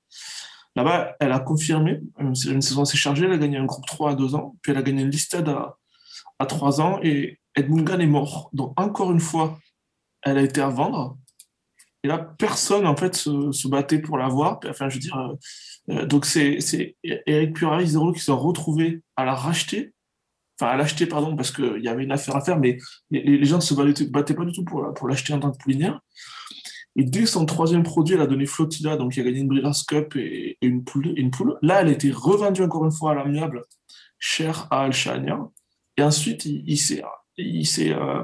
Là-bas, 0.74 1.16
elle 1.20 1.32
a 1.32 1.40
confirmé, 1.40 2.00
euh, 2.18 2.32
c'est 2.32 2.48
une 2.48 2.62
saison 2.62 2.82
assez 2.82 2.96
chargée, 2.96 3.26
elle 3.26 3.32
a 3.32 3.36
gagné 3.36 3.58
un 3.58 3.66
groupe 3.66 3.84
3 3.84 4.12
à 4.12 4.14
2 4.14 4.36
ans, 4.36 4.56
puis 4.62 4.72
elle 4.72 4.78
a 4.78 4.82
gagné 4.82 5.02
une 5.02 5.10
listed 5.10 5.46
à, 5.50 5.76
à 6.38 6.46
3 6.46 6.80
ans, 6.80 6.98
et 7.02 7.38
Edmund 7.54 7.86
Gad 7.86 8.00
est 8.00 8.06
mort. 8.06 8.48
Donc, 8.54 8.72
encore 8.80 9.12
une 9.12 9.20
fois, 9.20 9.58
elle 10.22 10.38
a 10.38 10.42
été 10.42 10.62
à 10.62 10.70
vendre. 10.70 11.18
Et 12.04 12.08
là, 12.08 12.16
personne, 12.16 12.86
en 12.86 12.96
fait, 12.96 13.14
se, 13.16 13.68
battait 13.68 13.98
pour 13.98 14.16
l'avoir. 14.16 14.60
Enfin, 14.66 14.88
je 14.88 14.94
veux 14.94 15.00
dire, 15.00 16.06
donc 16.06 16.24
c'est 16.24 16.96
Eric 17.02 17.54
Purari, 17.54 17.86
Zero 17.86 18.12
qui 18.12 18.20
sont 18.20 18.38
retrouvés 18.38 19.02
à 19.14 19.26
la 19.26 19.34
racheter 19.34 19.92
enfin 20.58 20.72
à 20.72 20.76
l'acheter 20.76 21.06
pardon 21.06 21.36
parce 21.36 21.50
qu'il 21.50 21.82
y 21.82 21.88
avait 21.88 22.04
une 22.04 22.12
affaire 22.12 22.36
à 22.36 22.40
faire 22.40 22.58
mais 22.58 22.78
les, 23.10 23.44
gens 23.44 23.56
ne 23.56 23.62
se 23.62 23.74
battaient, 23.74 24.34
pas 24.34 24.44
du 24.44 24.52
tout 24.52 24.64
pour, 24.64 25.08
l'acheter 25.08 25.32
en 25.32 25.40
tant 25.40 25.50
que 25.50 25.58
poulinière 25.58 26.00
et 26.96 27.04
dès 27.04 27.26
son 27.26 27.44
troisième 27.44 27.82
produit 27.82 28.14
elle 28.14 28.22
a 28.22 28.26
donné 28.26 28.46
Flotilla 28.46 28.96
donc 28.96 29.16
il 29.16 29.20
a 29.20 29.24
gagné 29.24 29.40
une 29.40 29.48
Breeders' 29.48 29.84
Cup 29.86 30.16
et, 30.16 30.56
une, 30.62 30.84
poule, 30.84 31.12
une 31.16 31.30
poule 31.30 31.58
là 31.62 31.82
elle 31.82 31.88
a 31.88 31.92
été 31.92 32.10
revendue 32.10 32.62
encore 32.62 32.84
une 32.84 32.92
fois 32.92 33.12
à 33.12 33.14
l'amiable 33.14 33.62
cher 34.18 34.66
à 34.70 34.82
Alchania. 34.84 35.48
Et 35.96 36.02
ensuite, 36.02 36.44
il, 36.44 36.64
il 36.66 37.66
s'est, 37.66 37.92
euh, 37.92 38.22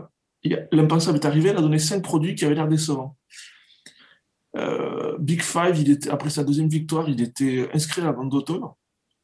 l'impensable 0.72 1.18
est 1.18 1.26
arrivé, 1.26 1.50
il 1.50 1.56
a 1.56 1.60
donné 1.60 1.78
cinq 1.78 2.02
produits 2.02 2.34
qui 2.34 2.44
avaient 2.44 2.54
l'air 2.54 2.68
décevants. 2.68 3.16
Euh, 4.56 5.16
Big 5.18 5.42
Five, 5.42 5.82
après 6.10 6.30
sa 6.30 6.44
deuxième 6.44 6.68
victoire, 6.68 7.08
il 7.08 7.20
était 7.22 7.68
inscrit 7.72 8.02
à 8.02 8.06
la 8.06 8.12
vente 8.12 8.28
d'automne. 8.28 8.64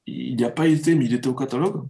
Il 0.07 0.37
n'y 0.37 0.45
a 0.45 0.51
pas 0.51 0.67
été, 0.67 0.95
mais 0.95 1.05
il 1.05 1.15
était 1.15 1.29
au 1.29 1.35
catalogue. 1.35 1.87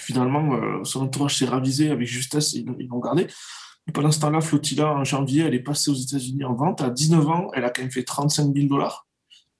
Finalement, 0.00 0.54
euh, 0.54 0.84
son 0.84 1.02
entourage 1.02 1.36
s'est 1.36 1.46
ravisé 1.46 1.90
avec 1.90 2.06
justesse, 2.08 2.54
ils, 2.54 2.66
ils 2.78 2.88
l'ont 2.88 2.98
gardé. 3.00 3.26
Et 3.88 3.92
pendant 3.92 4.10
ce 4.10 4.20
temps-là, 4.20 4.40
Flotilla, 4.40 4.92
en 4.92 5.04
janvier, 5.04 5.44
elle 5.44 5.54
est 5.54 5.62
passée 5.62 5.90
aux 5.90 5.94
États-Unis 5.94 6.44
en 6.44 6.54
vente. 6.54 6.80
À 6.82 6.90
19 6.90 7.28
ans, 7.28 7.50
elle 7.54 7.64
a 7.64 7.70
quand 7.70 7.82
même 7.82 7.90
fait 7.90 8.04
35 8.04 8.54
000 8.54 8.66
dollars. 8.68 9.06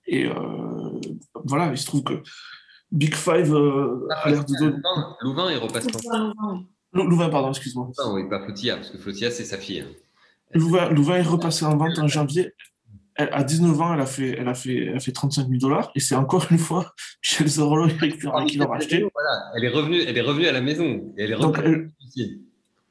Et 0.07 0.27
euh, 0.27 1.01
voilà, 1.45 1.71
il 1.71 1.79
se 1.79 1.87
trouve 1.87 2.03
que 2.03 2.23
Big 2.91 3.15
Five 3.15 3.55
euh, 3.55 4.07
Ah, 4.11 4.27
a 4.27 4.31
l'air 4.31 4.45
de 4.45 4.53
donner. 4.59 4.77
Louvain, 4.77 5.17
Louvain 5.23 5.51
est 5.51 5.57
repassé 5.57 5.89
Louvain, 6.93 7.29
pardon, 7.29 7.51
excuse-moi. 7.51 7.91
Louvain, 7.97 8.15
oui, 8.15 8.29
pas 8.29 8.43
Flotilla, 8.45 8.77
parce 8.77 8.91
que 8.91 8.99
Flotilla, 8.99 9.31
c'est 9.31 9.45
sa 9.45 9.59
fille. 9.59 9.81
hein. 9.81 9.87
Louvain, 10.55 10.91
Louvain 10.91 11.17
est 11.17 11.23
repassé 11.23 11.65
en 11.65 11.77
vente 11.77 11.99
en 11.99 12.09
janvier. 12.09 12.53
À 13.33 13.45
19 13.45 13.81
ans, 13.81 13.95
elle 13.95 14.01
a 14.01 14.07
fait, 14.07 14.37
elle 14.39 14.49
a 14.49 14.55
fait, 14.55 14.87
elle 14.87 14.97
a 14.97 15.01
fait 15.01 15.13
35 15.13 15.49
000 15.49 15.59
dollars. 15.59 15.91
Et 15.95 16.01
c'est 16.01 16.15
encore 16.15 16.47
une 16.51 16.59
fois 16.59 16.95
Michel 17.23 17.49
Zorolo 17.49 17.89
et 17.89 17.95
Eric 17.95 18.21
Ferrand 18.21 18.45
qui 18.47 18.57
l'ont 18.59 18.69
racheté. 18.69 19.05
Voilà, 19.15 19.53
elle 19.57 19.65
est 19.65 19.69
revenue, 19.69 20.03
elle 20.07 20.17
est 20.17 20.23
revenue 20.23 20.47
à 20.47 20.53
la 20.53 20.61
maison. 20.61 21.13
Et 21.17 21.25
elle 21.25 21.33
est 21.33 21.37
Donc, 21.37 21.59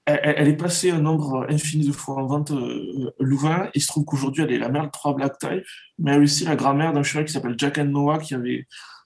elle 0.05 0.47
est 0.47 0.57
passée 0.57 0.91
un 0.91 0.99
nombre 0.99 1.45
infini 1.49 1.85
de 1.85 1.91
fois 1.91 2.15
en 2.15 2.25
vente 2.25 2.51
euh, 2.51 3.11
Louvain. 3.19 3.69
Il 3.75 3.81
se 3.81 3.87
trouve 3.87 4.05
qu'aujourd'hui, 4.05 4.43
elle 4.43 4.51
est 4.51 4.57
la 4.57 4.69
mère 4.69 4.85
de 4.85 4.91
trois 4.91 5.13
Black 5.13 5.37
Type, 5.37 5.63
mais 5.99 6.11
elle 6.11 6.21
est 6.21 6.23
aussi 6.23 6.45
la 6.45 6.55
grand-mère 6.55 6.93
d'un 6.93 7.03
cheval 7.03 7.25
qui 7.25 7.33
s'appelle 7.33 7.55
Jack 7.57 7.77
and 7.77 7.85
Noah, 7.85 8.19
qui 8.19 8.33
avait 8.33 8.65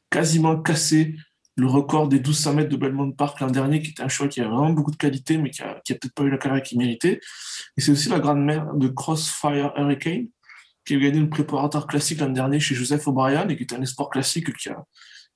quasiment 0.09 0.61
cassé 0.61 1.15
le 1.55 1.67
record 1.67 2.07
des 2.07 2.17
1200 2.17 2.53
mètres 2.53 2.69
de 2.69 2.77
Belmont 2.77 3.11
Park 3.11 3.39
l'an 3.39 3.47
dernier, 3.47 3.81
qui 3.81 3.91
était 3.91 4.03
un 4.03 4.07
cheval 4.07 4.29
qui 4.29 4.41
avait 4.41 4.49
vraiment 4.49 4.71
beaucoup 4.71 4.91
de 4.91 4.95
qualité, 4.95 5.37
mais 5.37 5.49
qui 5.49 5.61
a, 5.61 5.79
qui 5.83 5.93
a 5.93 5.95
peut-être 5.95 6.13
pas 6.13 6.23
eu 6.23 6.29
la 6.29 6.37
carrière 6.37 6.63
qu'il 6.63 6.79
méritait. 6.79 7.19
Et 7.77 7.81
c'est 7.81 7.91
aussi 7.91 8.09
la 8.09 8.19
grand-mère 8.19 8.73
de 8.73 8.87
Crossfire 8.87 9.73
Hurricane, 9.77 10.27
qui 10.85 10.95
a 10.95 10.99
gagné 10.99 11.19
le 11.19 11.29
préparateur 11.29 11.87
classique 11.87 12.19
l'an 12.19 12.29
dernier 12.29 12.59
chez 12.59 12.75
Joseph 12.75 13.07
O'Brien 13.07 13.47
et 13.47 13.55
qui 13.55 13.63
est 13.63 13.73
un 13.73 13.81
espoir 13.81 14.09
classique 14.09 14.53
qui 14.57 14.69
a, 14.69 14.83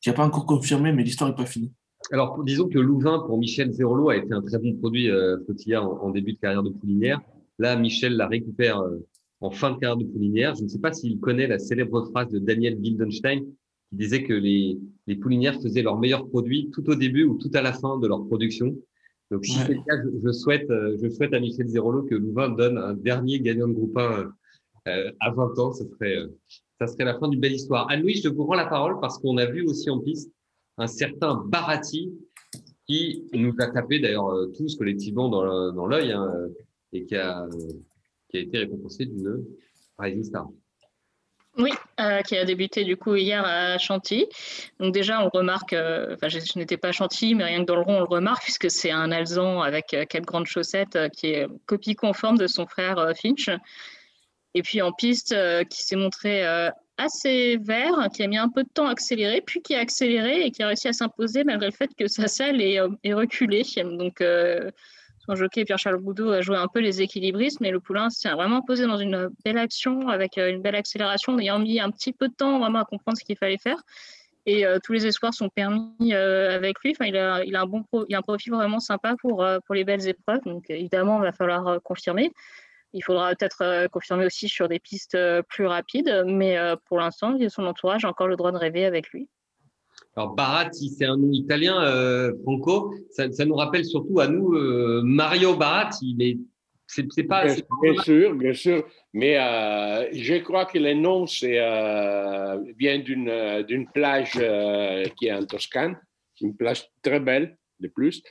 qui 0.01 0.09
a 0.09 0.13
pas 0.13 0.25
encore 0.25 0.45
confirmé, 0.45 0.91
mais 0.91 1.03
l'histoire 1.03 1.29
n'est 1.29 1.35
pas 1.35 1.45
finie. 1.45 1.71
Alors, 2.11 2.43
disons 2.43 2.67
que 2.69 2.79
Louvain, 2.79 3.23
pour 3.25 3.37
Michel 3.37 3.71
Zerolo, 3.73 4.09
a 4.09 4.17
été 4.17 4.33
un 4.33 4.41
très 4.41 4.59
bon 4.59 4.73
produit 4.75 5.09
euh, 5.09 5.37
Flotilla 5.45 5.83
en, 5.83 5.97
en 5.99 6.09
début 6.11 6.33
de 6.33 6.39
carrière 6.39 6.63
de 6.63 6.69
poulinière. 6.69 7.21
Là, 7.59 7.75
Michel 7.75 8.15
la 8.15 8.27
récupère 8.27 8.79
euh, 8.79 8.97
en 9.41 9.49
fin 9.51 9.71
de 9.71 9.77
carrière 9.79 9.97
de 9.97 10.05
poulinière. 10.05 10.55
Je 10.55 10.63
ne 10.63 10.67
sais 10.67 10.79
pas 10.79 10.93
s'il 10.93 11.19
connaît 11.19 11.47
la 11.47 11.59
célèbre 11.59 12.05
phrase 12.11 12.29
de 12.29 12.39
Daniel 12.39 12.75
Wildenstein 12.79 13.39
qui 13.89 13.95
disait 13.95 14.23
que 14.23 14.33
les, 14.33 14.77
les 15.07 15.15
poulinières 15.15 15.59
faisaient 15.61 15.81
leurs 15.81 15.97
meilleurs 15.97 16.27
produits 16.27 16.69
tout 16.71 16.87
au 16.89 16.95
début 16.95 17.23
ou 17.23 17.37
tout 17.37 17.51
à 17.53 17.61
la 17.61 17.73
fin 17.73 17.97
de 17.97 18.07
leur 18.07 18.25
production. 18.27 18.75
Donc, 19.31 19.45
si 19.45 19.57
Ouais. 19.57 19.63
c'est 19.65 19.73
le 19.73 19.79
cas, 19.81 20.01
je, 20.03 20.27
je 20.27 20.31
souhaite, 20.31 20.69
euh, 20.69 20.97
je 21.01 21.09
souhaite 21.09 21.33
à 21.33 21.39
Michel 21.39 21.67
Zerolo 21.67 22.03
que 22.03 22.15
Louvain 22.15 22.49
donne 22.49 22.77
un 22.77 22.93
dernier 22.93 23.39
gagnant 23.39 23.67
de 23.67 23.73
groupe 23.73 23.97
1 23.97 24.31
euh, 24.87 25.11
à 25.19 25.31
20 25.31 25.59
ans. 25.59 25.73
Ce 25.73 25.83
serait, 25.85 26.15
euh, 26.15 26.37
ça 26.79 26.87
serait 26.87 27.05
la 27.05 27.17
fin 27.19 27.27
d'une 27.27 27.39
belle 27.39 27.53
histoire. 27.53 27.89
Anne-Louis, 27.89 28.21
je 28.23 28.29
vous 28.29 28.45
rends 28.45 28.55
la 28.55 28.67
parole 28.67 28.99
parce 28.99 29.17
qu'on 29.19 29.37
a 29.37 29.45
vu 29.45 29.67
aussi 29.67 29.89
en 29.89 29.99
piste 29.99 30.31
un 30.77 30.87
certain 30.87 31.43
Barati 31.47 32.13
qui 32.87 33.25
nous 33.33 33.53
a 33.59 33.67
tapé 33.67 33.99
d'ailleurs 33.99 34.29
euh, 34.29 34.51
tous 34.55 34.75
collectivement 34.77 35.29
dans 35.29 35.87
l'œil 35.87 36.11
hein, 36.11 36.31
et 36.93 37.05
qui 37.05 37.15
a, 37.15 37.45
qui 38.29 38.37
a 38.37 38.39
été 38.41 38.59
récompensé 38.59 39.05
d'une 39.05 39.43
Rising 39.99 40.23
Star. 40.23 40.47
Oui, 41.57 41.71
euh, 41.99 42.21
qui 42.21 42.37
a 42.37 42.45
débuté 42.45 42.83
du 42.83 42.97
coup 42.97 43.15
hier 43.15 43.43
à 43.43 43.79
Chantilly. 43.79 44.27
Donc 44.79 44.93
déjà, 44.93 45.25
on 45.25 45.29
remarque, 45.29 45.73
enfin 45.73 46.29
je, 46.29 46.37
n'étais 46.59 46.77
pas 46.77 46.89
à 46.89 46.91
Chantilly, 46.91 47.33
mais 47.33 47.45
rien 47.45 47.61
que 47.61 47.65
dans 47.65 47.75
le 47.75 47.81
rond, 47.81 47.97
on 47.97 48.01
le 48.01 48.05
remarque 48.05 48.43
puisque 48.43 48.69
c'est 48.69 48.91
un 48.91 49.11
alezan 49.11 49.61
avec 49.61 49.87
quatre 49.87 50.25
grandes 50.25 50.45
chaussettes 50.45 50.99
qui 51.13 51.31
est 51.31 51.47
copie 51.65 51.95
conforme 51.95 52.37
de 52.37 52.45
son 52.45 52.67
frère 52.67 53.11
Finch. 53.19 53.49
Et 54.57 54.63
puis 54.63 54.81
en 54.81 54.91
piste, 54.91 55.33
euh, 55.33 55.63
qui 55.63 55.83
s'est 55.83 55.95
montré 55.95 56.43
euh, 56.43 56.71
assez 56.97 57.57
vert, 57.57 57.93
qui 58.11 58.23
a 58.23 58.27
mis 58.27 58.39
un 58.39 58.49
peu 58.49 58.63
de 58.63 58.69
temps 58.69 58.87
à 58.87 58.91
accélérer, 58.91 59.39
puis 59.39 59.61
qui 59.61 59.75
a 59.75 59.79
accéléré 59.81 60.47
et 60.47 60.49
qui 60.49 60.63
a 60.63 60.67
réussi 60.67 60.87
à 60.87 60.93
s'imposer 60.93 61.43
malgré 61.43 61.67
le 61.67 61.75
fait 61.75 61.91
que 61.95 62.07
sa 62.07 62.27
selle 62.27 62.59
est, 62.59 62.79
euh, 62.79 62.89
est 63.03 63.13
reculée. 63.13 63.61
Donc 63.83 64.23
son 65.27 65.35
jockey 65.35 65.63
Pierre-Charles 65.63 66.01
Boudot 66.01 66.31
a 66.31 66.41
joué 66.41 66.57
un 66.57 66.67
peu 66.67 66.79
les 66.79 67.03
équilibristes, 67.03 67.61
mais 67.61 67.69
le 67.69 67.79
poulain 67.79 68.09
s'est 68.09 68.31
vraiment 68.31 68.63
posé 68.63 68.87
dans 68.87 68.97
une 68.97 69.29
belle 69.45 69.59
action 69.59 70.09
avec 70.09 70.37
une 70.37 70.63
belle 70.63 70.75
accélération, 70.75 71.37
ayant 71.37 71.59
mis 71.59 71.79
un 71.79 71.91
petit 71.91 72.13
peu 72.13 72.27
de 72.27 72.33
temps 72.33 72.57
vraiment 72.57 72.79
à 72.79 72.85
comprendre 72.85 73.15
ce 73.15 73.23
qu'il 73.23 73.37
fallait 73.37 73.59
faire. 73.59 73.79
Et 74.47 74.63
tous 74.83 74.93
les 74.93 75.05
espoirs 75.05 75.33
sont 75.33 75.49
permis 75.49 76.13
avec 76.13 76.79
lui. 76.79 76.95
Il, 77.01 77.17
a, 77.17 77.35
a 77.35 77.61
un 77.61 77.65
bon 77.65 77.83
il 78.07 78.15
a 78.15 78.19
un 78.19 78.21
profil 78.21 78.53
vraiment 78.53 78.79
sympa 78.79 79.15
pour, 79.19 79.45
pour 79.65 79.75
les 79.75 79.83
belles 79.83 80.07
épreuves. 80.07 80.41
Donc 80.45 80.63
évidemment, 80.69 81.17
il 81.17 81.23
va 81.23 81.33
falloir 81.33 81.81
confirmer. 81.83 82.31
Il 82.97 83.03
faudra 83.03 83.35
peut-être 83.35 83.61
euh, 83.61 83.87
confirmer 83.87 84.25
aussi 84.25 84.49
sur 84.49 84.67
des 84.67 84.79
pistes 84.79 85.15
euh, 85.15 85.43
plus 85.43 85.67
rapides, 85.67 86.23
mais 86.25 86.57
euh, 86.57 86.75
pour 86.85 86.99
l'instant, 86.99 87.35
il 87.35 87.45
a 87.45 87.49
son 87.49 87.65
entourage 87.65 88.05
a 88.05 88.09
encore 88.09 88.27
le 88.27 88.35
droit 88.35 88.51
de 88.51 88.57
rêver 88.57 88.85
avec 88.85 89.09
lui. 89.09 89.29
Alors 90.15 90.33
Baratti, 90.33 90.89
c'est 90.89 91.05
un 91.05 91.15
nom 91.15 91.31
italien, 91.31 91.79
euh, 91.83 92.33
Franco. 92.41 92.93
Ça, 93.11 93.31
ça 93.31 93.45
nous 93.45 93.55
rappelle 93.55 93.85
surtout 93.85 94.19
à 94.19 94.27
nous 94.27 94.53
euh, 94.55 95.01
Mario 95.03 95.55
Baratti, 95.55 96.15
mais 96.17 96.37
c'est 96.87 97.23
pas. 97.23 97.45
Bien, 97.81 98.01
sûr, 98.01 98.35
bien 98.35 98.53
sûr. 98.53 98.83
Mais 99.13 99.37
euh, 99.37 100.07
je 100.13 100.35
crois 100.35 100.65
que 100.65 100.79
le 100.79 100.93
nom 100.93 101.27
c'est, 101.27 101.59
euh, 101.59 102.57
vient 102.77 102.97
d'une 102.97 103.63
d'une 103.67 103.87
plage 103.91 104.33
euh, 104.37 105.05
qui 105.17 105.27
est 105.27 105.33
en 105.33 105.45
Toscane, 105.45 105.99
une 106.41 106.55
plage 106.55 106.89
très 107.03 107.19
belle 107.19 107.57
de 107.79 107.87
plus. 107.87 108.23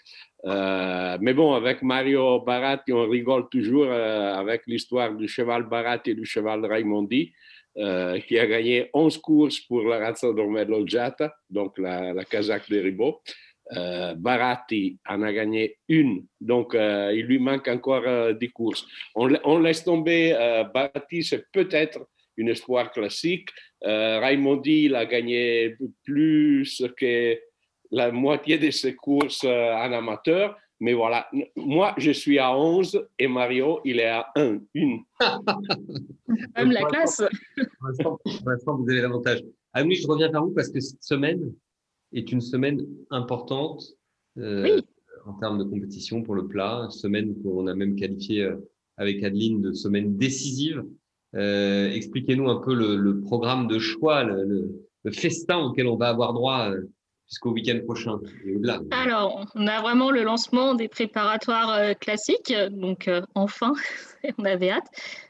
Euh, 0.45 1.19
mais 1.21 1.35
bon, 1.35 1.55
avec 1.55 1.83
Mario 1.83 2.41
Baratti, 2.41 2.93
on 2.93 3.09
rigole 3.09 3.49
toujours 3.49 3.87
euh, 3.87 4.35
avec 4.35 4.63
l'histoire 4.67 5.15
du 5.15 5.29
cheval 5.29 5.65
Baratti 5.65 6.11
et 6.11 6.15
du 6.15 6.25
cheval 6.25 6.65
Raimondi, 6.65 7.33
euh, 7.79 8.19
qui 8.21 8.39
a 8.39 8.47
gagné 8.47 8.91
11 8.93 9.19
courses 9.19 9.61
pour 9.61 9.83
la 9.83 9.99
Razza 9.99 10.33
d'Ormello 10.33 10.87
Giata, 10.87 11.35
donc 11.49 11.79
la, 11.79 12.13
la 12.13 12.25
Kazakh 12.25 12.69
de 12.71 12.79
Ribot. 12.79 13.21
Baratti 14.17 14.97
en 15.09 15.23
a 15.23 15.33
gagné 15.33 15.79
une, 15.89 16.25
donc 16.41 16.75
il 16.77 17.23
lui 17.27 17.41
manque 17.41 17.67
encore 17.67 18.05
euh, 18.07 18.33
10 18.33 18.51
courses. 18.51 18.87
On, 19.17 19.29
on 19.43 19.59
laisse 19.59 19.83
tomber 19.83 20.33
Baratti, 20.73 21.25
c'est 21.25 21.51
peut-être 21.51 22.07
une 22.37 22.51
espoir 22.51 22.93
classique. 22.93 23.49
Raimondi, 23.83 24.85
il 24.85 24.95
a 24.95 25.05
gagné 25.05 25.77
plus 26.05 26.81
que 26.97 27.37
la 27.91 28.11
moitié 28.13 28.59
de 28.59 28.71
ses 28.71 28.95
courses 28.95 29.45
euh, 29.45 29.73
en 29.73 29.93
amateur. 29.93 30.57
Mais 30.81 30.93
voilà, 30.93 31.27
moi 31.57 31.95
je 31.97 32.11
suis 32.11 32.39
à 32.39 32.55
11 32.57 33.07
et 33.19 33.29
Mario, 33.29 33.81
il 33.85 33.99
est 33.99 34.09
à 34.09 34.27
1, 34.37 34.59
une. 34.75 34.99
Même 36.57 36.71
la 36.73 36.83
classe. 36.85 37.23
Pour 38.03 38.21
l'instant, 38.47 38.77
vous 38.77 38.91
avez 38.91 39.01
l'avantage. 39.01 39.43
Anne, 39.73 39.93
je 39.93 40.07
reviens 40.07 40.31
vers 40.31 40.45
vous 40.45 40.53
parce 40.53 40.69
que 40.69 40.81
cette 40.81 41.03
semaine 41.03 41.53
est 42.13 42.31
une 42.31 42.41
semaine 42.41 42.81
importante 43.11 43.83
euh, 44.39 44.63
Oui. 44.77 44.83
en 45.27 45.33
termes 45.35 45.59
de 45.59 45.65
compétition 45.65 46.23
pour 46.23 46.35
le 46.35 46.47
plat. 46.47 46.83
Une 46.85 46.91
semaine 46.91 47.35
qu'on 47.43 47.67
a 47.67 47.75
même 47.75 47.97
qualifiée 47.97 48.43
euh, 48.45 48.57
avec 48.99 49.23
Adeline 49.23 49.61
de 49.63 49.73
semaine 49.73 50.17
décisive. 50.17 50.85
Euh, 51.35 51.91
Expliquez-nous 51.91 52.49
un 52.49 52.61
peu 52.61 52.75
le, 52.75 52.97
le 52.97 53.21
programme 53.21 53.67
de 53.67 53.79
choix, 53.79 54.25
le, 54.25 54.45
le- 54.45 54.83
le 55.05 55.13
festin 55.13 55.59
auquel 55.59 55.87
on 55.87 55.97
va 55.97 56.09
avoir 56.09 56.33
droit 56.33 56.71
euh, 56.71 56.83
jusqu'au 57.29 57.51
week-end 57.51 57.79
prochain 57.85 58.19
et 58.45 58.55
au-delà. 58.55 58.81
Alors, 58.91 59.47
on 59.55 59.67
a 59.67 59.81
vraiment 59.81 60.11
le 60.11 60.23
lancement 60.23 60.75
des 60.75 60.89
préparatoires 60.89 61.71
euh, 61.71 61.95
classiques, 61.95 62.55
donc 62.71 63.09
euh, 63.09 63.23
enfin, 63.35 63.73
on 64.39 64.45
avait 64.45 64.71
hâte. 64.71 64.87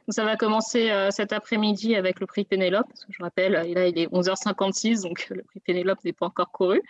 Donc, 0.06 0.14
ça 0.14 0.24
va 0.24 0.36
commencer 0.36 0.90
euh, 0.90 1.10
cet 1.10 1.32
après-midi 1.32 1.96
avec 1.96 2.20
le 2.20 2.26
prix 2.26 2.44
Pénélope, 2.44 2.86
je 3.08 3.22
rappelle, 3.22 3.52
là 3.52 3.64
il 3.64 3.98
est 3.98 4.06
11h56, 4.12 5.02
donc 5.02 5.28
le 5.30 5.42
prix 5.42 5.60
Pénélope 5.60 6.04
n'est 6.04 6.12
pas 6.12 6.26
encore 6.26 6.50
couru. 6.50 6.82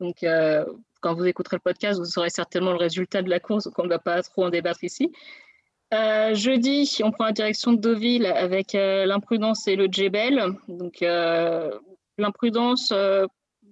Donc, 0.00 0.24
quand 1.02 1.14
vous 1.14 1.26
écouterez 1.26 1.56
le 1.56 1.60
podcast, 1.60 1.98
vous 1.98 2.06
saurez 2.06 2.30
certainement 2.30 2.72
le 2.72 2.78
résultat 2.78 3.20
de 3.20 3.28
la 3.28 3.38
course, 3.38 3.64
donc 3.64 3.78
on 3.78 3.84
ne 3.84 3.90
va 3.90 3.98
pas 3.98 4.22
trop 4.22 4.46
en 4.46 4.48
débattre 4.48 4.82
ici. 4.82 5.12
Jeudi, 6.32 7.00
on 7.02 7.10
prend 7.10 7.24
la 7.24 7.32
direction 7.32 7.72
de 7.72 7.80
Deauville 7.80 8.26
avec 8.26 8.74
euh, 8.74 9.06
l'imprudence 9.06 9.66
et 9.66 9.76
le 9.76 9.86
Djebel. 9.86 10.54
Donc, 10.68 11.02
euh, 11.02 11.70
l'imprudence, 12.16 12.92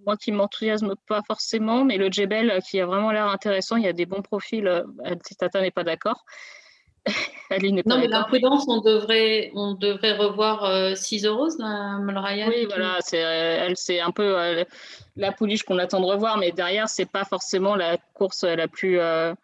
moi 0.09 0.17
qui 0.17 0.33
m'enthousiasme 0.33 0.95
pas 1.07 1.21
forcément, 1.27 1.85
mais 1.85 1.99
le 1.99 2.11
Djebel 2.11 2.51
euh, 2.51 2.61
qui 2.61 2.81
a 2.81 2.87
vraiment 2.87 3.11
l'air 3.11 3.27
intéressant, 3.27 3.77
il 3.77 3.85
y 3.85 3.89
a 3.89 3.93
des 3.93 4.07
bons 4.07 4.23
profils. 4.23 4.67
euh, 4.67 4.83
Si 5.23 5.37
Tata 5.37 5.61
n'est 5.61 5.71
pas 5.71 5.85
d'accord. 5.85 6.25
Aline 7.51 7.75
n'est 7.77 7.83
pas 7.83 7.91
Non, 7.91 8.01
mais 8.01 8.09
d'accord. 8.09 8.21
l'imprudence, 8.23 8.65
on 8.69 8.81
devrait, 8.81 9.51
on 9.55 9.75
devrait 9.75 10.17
revoir 10.17 10.65
euh, 10.65 10.95
6 10.95 11.27
euros, 11.27 11.49
la. 11.59 12.49
Oui, 12.49 12.65
voilà, 12.67 12.97
c'est 13.01 13.23
euh, 13.23 13.67
elle, 13.67 13.77
c'est 13.77 14.01
un 14.01 14.11
peu 14.11 14.39
euh, 14.39 14.65
la 15.17 15.31
pouliche 15.31 15.63
qu'on 15.63 15.79
attend 15.79 16.01
de 16.01 16.07
revoir, 16.07 16.39
mais 16.39 16.53
derrière, 16.53 16.89
c'est 16.89 17.11
pas 17.11 17.27
forcément 17.27 17.77
la 17.77 17.99
course 18.15 18.45
la 18.45 18.67
plus 18.67 18.99
euh, 18.99 19.35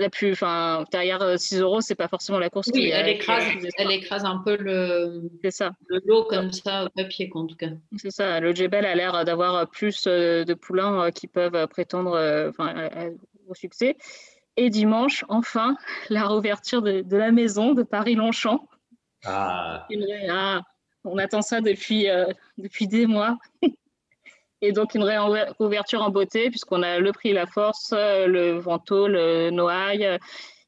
la 0.00 0.10
plus, 0.10 0.32
enfin, 0.32 0.84
derrière 0.90 1.38
6 1.38 1.60
euros, 1.60 1.80
c'est 1.80 1.94
pas 1.94 2.08
forcément 2.08 2.38
la 2.38 2.50
course 2.50 2.70
qui 2.70 2.88
elle, 2.88 3.08
écrase, 3.08 3.44
elle 3.78 3.92
écrase 3.92 4.24
un 4.24 4.38
peu 4.38 4.56
le, 4.56 5.30
ça. 5.50 5.72
le 5.86 6.00
lot 6.06 6.24
comme 6.24 6.52
ça 6.52 6.84
au 6.84 6.88
papier, 6.88 7.30
en 7.34 7.46
tout 7.46 7.56
cas. 7.56 7.68
C'est 7.96 8.10
ça. 8.10 8.40
Le 8.40 8.54
Jebel 8.54 8.86
a 8.86 8.94
l'air 8.94 9.24
d'avoir 9.24 9.68
plus 9.68 10.04
de 10.04 10.54
poulains 10.54 11.10
qui 11.10 11.26
peuvent 11.26 11.66
prétendre 11.68 12.52
au 13.48 13.54
succès. 13.54 13.96
Et 14.56 14.70
dimanche, 14.70 15.24
enfin, 15.28 15.76
la 16.10 16.26
réouverture 16.26 16.82
de, 16.82 17.02
de 17.02 17.16
la 17.16 17.30
maison 17.30 17.74
de 17.74 17.82
Paris-Longchamp. 17.82 18.66
Ah. 19.24 19.86
ah. 20.30 20.62
on 21.04 21.18
attend 21.18 21.42
ça 21.42 21.60
depuis, 21.60 22.06
depuis 22.58 22.88
des 22.88 23.06
mois. 23.06 23.38
Et 24.62 24.72
donc 24.72 24.94
une 24.94 25.04
réouverture 25.04 26.02
en 26.02 26.10
beauté, 26.10 26.50
puisqu'on 26.50 26.82
a 26.82 26.98
le 26.98 27.12
prix 27.12 27.32
La 27.32 27.46
Force, 27.46 27.92
le 27.92 28.58
Vento, 28.58 29.08
le 29.08 29.50
Noailles, 29.50 30.18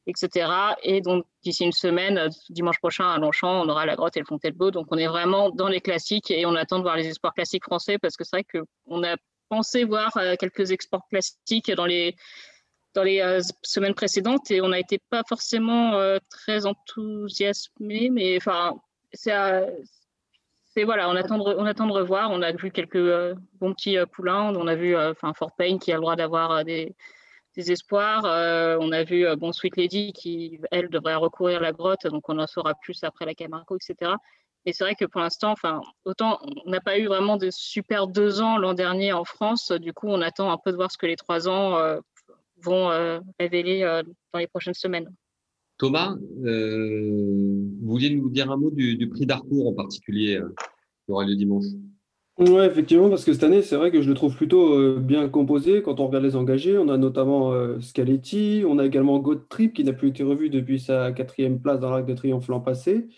etc. 0.06 0.50
Et 0.82 1.00
donc 1.00 1.24
d'ici 1.42 1.64
une 1.64 1.72
semaine, 1.72 2.28
dimanche 2.50 2.78
prochain 2.78 3.08
à 3.08 3.18
Longchamp, 3.18 3.62
on 3.62 3.68
aura 3.68 3.86
la 3.86 3.96
grotte 3.96 4.16
et 4.16 4.20
le 4.20 4.26
Fontainebleau. 4.26 4.70
Donc 4.70 4.86
on 4.90 4.98
est 4.98 5.06
vraiment 5.06 5.50
dans 5.50 5.68
les 5.68 5.80
classiques 5.80 6.30
et 6.30 6.46
on 6.46 6.54
attend 6.54 6.78
de 6.78 6.82
voir 6.82 6.96
les 6.96 7.06
espoirs 7.06 7.34
classiques 7.34 7.64
français, 7.64 7.98
parce 7.98 8.16
que 8.16 8.24
c'est 8.24 8.36
vrai 8.36 8.44
qu'on 8.44 9.04
a 9.04 9.16
pensé 9.48 9.84
voir 9.84 10.16
euh, 10.16 10.34
quelques 10.38 10.70
exports 10.70 11.06
classiques 11.08 11.70
dans 11.72 11.86
les, 11.86 12.16
dans 12.94 13.02
les 13.02 13.20
euh, 13.20 13.40
semaines 13.62 13.94
précédentes 13.94 14.50
et 14.50 14.60
on 14.62 14.68
n'a 14.68 14.78
été 14.78 14.98
pas 15.10 15.22
forcément 15.28 15.94
euh, 15.94 16.18
très 16.30 16.64
enthousiasmés, 16.66 18.08
mais 18.10 18.36
enfin, 18.38 18.72
c'est 19.12 19.32
c'est 20.74 20.84
voilà, 20.84 21.08
on 21.10 21.16
attend, 21.16 21.38
de, 21.38 21.92
revoir. 21.92 22.30
On 22.30 22.40
a 22.40 22.52
vu 22.52 22.70
quelques 22.70 22.96
euh, 22.96 23.34
bons 23.60 23.74
petits 23.74 23.98
euh, 23.98 24.06
poulains. 24.06 24.54
On 24.56 24.66
a 24.66 24.74
vu 24.74 24.96
euh, 24.96 25.10
enfin 25.12 25.34
Fort 25.34 25.52
Payne 25.54 25.78
qui 25.78 25.92
a 25.92 25.96
le 25.96 26.00
droit 26.00 26.16
d'avoir 26.16 26.64
des, 26.64 26.94
des, 27.56 27.72
espoirs. 27.72 28.24
on 28.24 28.92
a 28.92 29.04
vu 29.04 29.26
bon 29.36 29.52
Sweet 29.52 29.76
Lady 29.76 30.12
qui 30.12 30.58
elle 30.70 30.88
devrait 30.88 31.14
recourir 31.14 31.60
la 31.60 31.72
grotte, 31.72 32.06
donc 32.06 32.28
on 32.28 32.38
en 32.38 32.46
saura 32.46 32.74
plus 32.74 33.04
après 33.04 33.26
la 33.26 33.34
Camargo, 33.34 33.76
etc. 33.76 34.12
Et 34.64 34.72
c'est 34.72 34.84
vrai 34.84 34.94
que 34.94 35.04
pour 35.04 35.20
l'instant, 35.20 35.50
enfin, 35.50 35.82
autant 36.04 36.38
on 36.64 36.70
n'a 36.70 36.80
pas 36.80 36.98
eu 36.98 37.06
vraiment 37.06 37.36
de 37.36 37.50
super 37.50 38.06
deux 38.06 38.40
ans 38.40 38.56
l'an 38.56 38.74
dernier 38.74 39.12
en 39.12 39.24
France. 39.24 39.72
Du 39.72 39.92
coup, 39.92 40.08
on 40.08 40.22
attend 40.22 40.50
un 40.52 40.58
peu 40.58 40.70
de 40.70 40.76
voir 40.76 40.90
ce 40.90 40.96
que 40.96 41.06
les 41.06 41.16
trois 41.16 41.48
ans 41.48 41.78
vont 42.62 43.20
révéler 43.38 44.00
dans 44.32 44.38
les 44.38 44.46
prochaines 44.46 44.74
semaines. 44.74 45.12
Thomas, 45.82 46.16
euh, 46.44 47.66
vous 47.82 47.90
vouliez 47.90 48.14
nous 48.14 48.30
dire 48.30 48.48
un 48.52 48.56
mot 48.56 48.70
du, 48.70 49.08
prix 49.08 49.26
d'Arcourt 49.26 49.66
en 49.66 49.74
particulier 49.74 50.36
euh, 50.36 50.48
qui 51.04 51.10
aura 51.10 51.24
lieu 51.24 51.34
dimanche? 51.34 51.64
Oui, 52.38 52.60
effectivement, 52.60 53.10
parce 53.10 53.24
que 53.24 53.32
cette 53.32 53.42
année, 53.42 53.62
c'est 53.62 53.74
vrai 53.74 53.90
que 53.90 54.00
je 54.00 54.08
le 54.08 54.14
trouve 54.14 54.36
plutôt 54.36 54.78
euh, 54.78 55.00
bien 55.00 55.28
composé 55.28 55.82
quand 55.82 55.98
on 55.98 56.06
regarde 56.06 56.22
les 56.22 56.36
engagés. 56.36 56.78
On 56.78 56.88
a 56.88 56.96
notamment 56.96 57.52
Scaletti, 57.80 58.62
on 58.64 58.78
a 58.78 58.86
également 58.86 59.20
Trip 59.48 59.74
qui 59.74 59.82
n'a 59.82 59.92
plus 59.92 60.10
été 60.10 60.22
revu 60.22 60.50
depuis 60.50 60.78
sa 60.78 61.10
quatrième 61.10 61.60
place 61.60 61.80
dans 61.80 61.90
l'Arc 61.90 62.06
de 62.06 62.14
Triomphe 62.14 62.46
l'an 62.46 62.60
passé. 62.60 63.08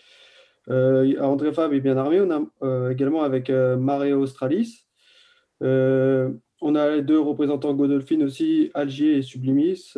André 0.67 1.53
Fab 1.53 1.71
est 1.75 1.81
bien 1.81 1.99
armé. 1.99 2.23
On 2.23 2.31
a 2.31 2.91
également 2.91 3.25
avec 3.25 3.51
Mareo 3.51 4.23
Australis. 4.23 4.87
on 5.61 6.75
a 6.75 6.97
les 6.97 7.03
deux 7.03 7.21
représentants 7.21 7.75
Godolphin 7.75 8.23
aussi, 8.23 8.71
Algier 8.73 9.19
et 9.19 9.23
Sublimis. 9.23 9.93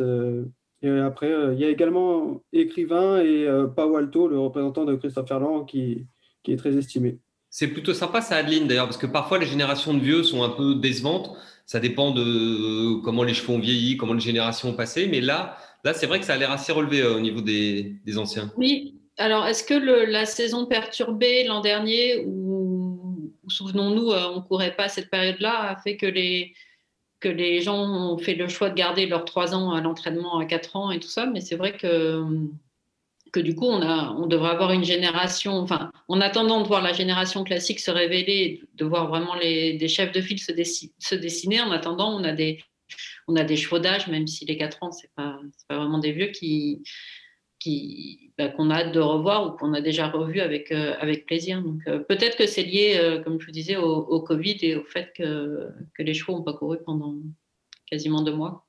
Et 0.83 0.89
après, 0.89 1.31
euh, 1.31 1.53
il 1.53 1.59
y 1.59 1.65
a 1.65 1.69
également 1.69 2.41
écrivain 2.53 3.19
et 3.19 3.47
euh, 3.47 3.65
Pau 3.67 3.95
Alto, 3.97 4.27
le 4.27 4.39
représentant 4.39 4.85
de 4.85 4.95
Christophe 4.95 5.27
Ferland, 5.27 5.65
qui, 5.65 6.05
qui 6.43 6.53
est 6.53 6.57
très 6.57 6.77
estimé. 6.77 7.17
C'est 7.49 7.69
plutôt 7.69 7.93
sympa 7.93 8.21
ça, 8.21 8.35
Adeline, 8.35 8.67
d'ailleurs, 8.67 8.85
parce 8.85 8.97
que 8.97 9.07
parfois 9.07 9.39
les 9.39 9.47
générations 9.47 9.93
de 9.93 9.99
vieux 9.99 10.21
sont 10.21 10.43
un 10.43 10.49
peu 10.49 10.75
décevantes. 10.75 11.31
Ça 11.65 11.79
dépend 11.79 12.11
de 12.11 12.21
euh, 12.21 13.01
comment 13.03 13.23
les 13.23 13.33
chevaux 13.33 13.53
ont 13.53 13.59
vieilli, 13.59 13.97
comment 13.97 14.13
les 14.13 14.19
générations 14.19 14.69
ont 14.69 14.73
passé. 14.73 15.07
Mais 15.07 15.19
là, 15.19 15.57
là 15.83 15.93
c'est 15.93 16.05
vrai 16.05 16.19
que 16.19 16.25
ça 16.25 16.33
a 16.33 16.37
l'air 16.37 16.51
assez 16.51 16.71
relevé 16.71 17.03
au 17.03 17.19
niveau 17.19 17.41
des, 17.41 17.95
des, 18.05 18.17
anciens. 18.17 18.51
Oui. 18.57 18.93
Alors, 19.17 19.47
est-ce 19.47 19.63
que 19.63 19.73
le, 19.73 20.05
la 20.05 20.27
saison 20.27 20.67
perturbée 20.67 21.43
l'an 21.45 21.61
dernier, 21.61 22.23
où, 22.27 23.31
souvenons-nous, 23.47 24.11
on 24.11 24.35
ne 24.35 24.41
courait 24.41 24.75
pas 24.75 24.83
à 24.83 24.89
cette 24.89 25.09
période-là, 25.09 25.71
a 25.71 25.81
fait 25.81 25.97
que 25.97 26.05
les, 26.05 26.53
que 27.19 27.29
les 27.29 27.61
gens 27.61 27.77
ont 27.77 28.17
fait 28.17 28.35
le 28.35 28.47
choix 28.47 28.69
de 28.69 28.75
garder 28.75 29.05
leurs 29.05 29.25
trois 29.25 29.55
ans 29.55 29.71
à 29.71 29.81
l'entraînement 29.81 30.37
à 30.37 30.45
quatre 30.45 30.75
ans 30.75 30.91
et 30.91 30.99
tout 30.99 31.07
ça, 31.07 31.25
mais 31.25 31.41
c'est 31.41 31.55
vrai 31.55 31.75
que, 31.75 32.23
que 33.31 33.39
du 33.39 33.55
coup, 33.55 33.65
on, 33.65 33.81
a, 33.81 34.13
on 34.17 34.27
devrait 34.27 34.51
avoir 34.51 34.71
une 34.71 34.83
génération, 34.83 35.57
enfin, 35.57 35.91
en 36.07 36.21
attendant 36.21 36.61
de 36.61 36.67
voir 36.67 36.81
la 36.81 36.93
génération 36.93 37.43
classique 37.43 37.79
se 37.79 37.91
révéler, 37.91 38.61
de 38.75 38.85
voir 38.85 39.07
vraiment 39.07 39.35
les, 39.35 39.73
des 39.73 39.87
chefs 39.87 40.11
de 40.11 40.21
file 40.21 40.39
se, 40.39 41.15
dessiner, 41.15 41.61
en 41.61 41.71
attendant, 41.71 42.13
on 42.13 42.23
a 42.23 42.33
des, 42.33 42.63
on 43.27 43.35
a 43.35 43.43
des 43.43 43.57
chevaux 43.57 43.79
d'âge, 43.79 44.07
même 44.07 44.27
si 44.27 44.45
les 44.45 44.57
quatre 44.57 44.83
ans, 44.83 44.91
ce 44.91 45.03
n'est 45.03 45.11
pas 45.15 45.39
vraiment 45.75 45.97
des 45.97 46.11
vieux 46.11 46.27
qui, 46.27 46.83
bah, 48.37 48.49
qu'on 48.49 48.69
a 48.69 48.75
hâte 48.75 48.93
de 48.93 48.99
revoir 48.99 49.47
ou 49.47 49.57
qu'on 49.57 49.73
a 49.73 49.81
déjà 49.81 50.09
revu 50.09 50.39
avec, 50.41 50.71
euh, 50.71 50.93
avec 50.99 51.25
plaisir. 51.25 51.61
Donc 51.61 51.81
euh, 51.87 51.99
peut-être 51.99 52.37
que 52.37 52.45
c'est 52.45 52.63
lié, 52.63 52.97
euh, 52.97 53.23
comme 53.23 53.39
je 53.39 53.45
vous 53.47 53.51
disais, 53.51 53.75
au, 53.77 54.21
Covid 54.21 54.57
et 54.61 54.75
au 54.75 54.83
fait 54.83 55.11
que, 55.15 55.69
que 55.95 56.03
les 56.03 56.13
chevaux 56.13 56.33
n'ont 56.33 56.43
pas 56.43 56.53
couru 56.53 56.77
pendant 56.85 57.15
quasiment 57.89 58.21
deux 58.21 58.35
mois 58.35 58.65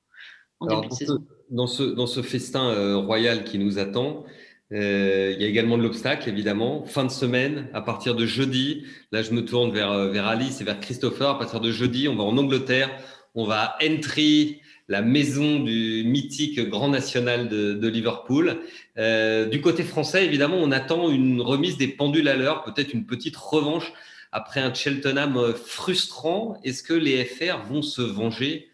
en 0.60 0.66
début 0.66 0.88
de 0.88 0.94
saison. 0.94 1.24
dans, 1.50 1.66
ce, 1.66 1.82
dans 1.82 2.06
ce 2.06 2.22
festin 2.22 2.96
royal 2.96 3.44
qui 3.44 3.58
nous 3.58 3.78
attend, 3.78 4.24
il 4.70 4.76
y 4.78 5.44
a 5.44 5.46
également 5.46 5.78
de 5.78 5.82
l'obstacle, 5.82 6.28
évidemment. 6.28 6.84
Fin 6.84 7.04
de 7.04 7.10
semaine, 7.10 7.68
à 7.72 7.80
partir 7.80 8.14
de 8.14 8.26
jeudi, 8.26 8.84
là 9.12 9.22
je 9.22 9.32
me 9.32 9.44
tourne 9.44 9.70
vers, 9.70 10.08
vers 10.08 10.26
Alice 10.26 10.60
et 10.60 10.64
vers 10.64 10.80
Christopher. 10.80 11.28
À 11.28 11.38
partir 11.38 11.60
de 11.60 11.70
jeudi, 11.70 12.08
on 12.08 12.16
va 12.16 12.24
en 12.24 12.36
Angleterre, 12.36 12.90
on 13.34 13.44
va 13.44 13.62
à 13.62 13.78
Entry, 13.84 14.60
la 14.88 15.02
maison 15.02 15.60
du 15.60 16.02
mythique 16.06 16.58
Grand 16.68 16.88
National 16.88 17.48
de, 17.48 17.88
Liverpool. 17.88 18.56
Euh, 18.96 19.46
du 19.46 19.60
côté 19.60 19.82
français, 19.82 20.24
évidemment, 20.24 20.56
on 20.56 20.72
attend 20.72 21.10
une 21.10 21.40
remise 21.40 21.76
des 21.76 21.88
pendules 21.88 22.28
à 22.28 22.36
l'heure, 22.36 22.64
peut-être 22.64 22.94
une 22.94 23.04
petite 23.04 23.36
revanche 23.36 23.92
après 24.32 24.60
un 24.60 24.72
Cheltenham 24.72 25.52
frustrant. 25.54 26.58
Est-ce 26.64 26.82
que 26.82 26.94
les 26.94 27.24
FR 27.24 27.64
vont 27.68 27.82
se 27.82 28.02
venger 28.02 28.68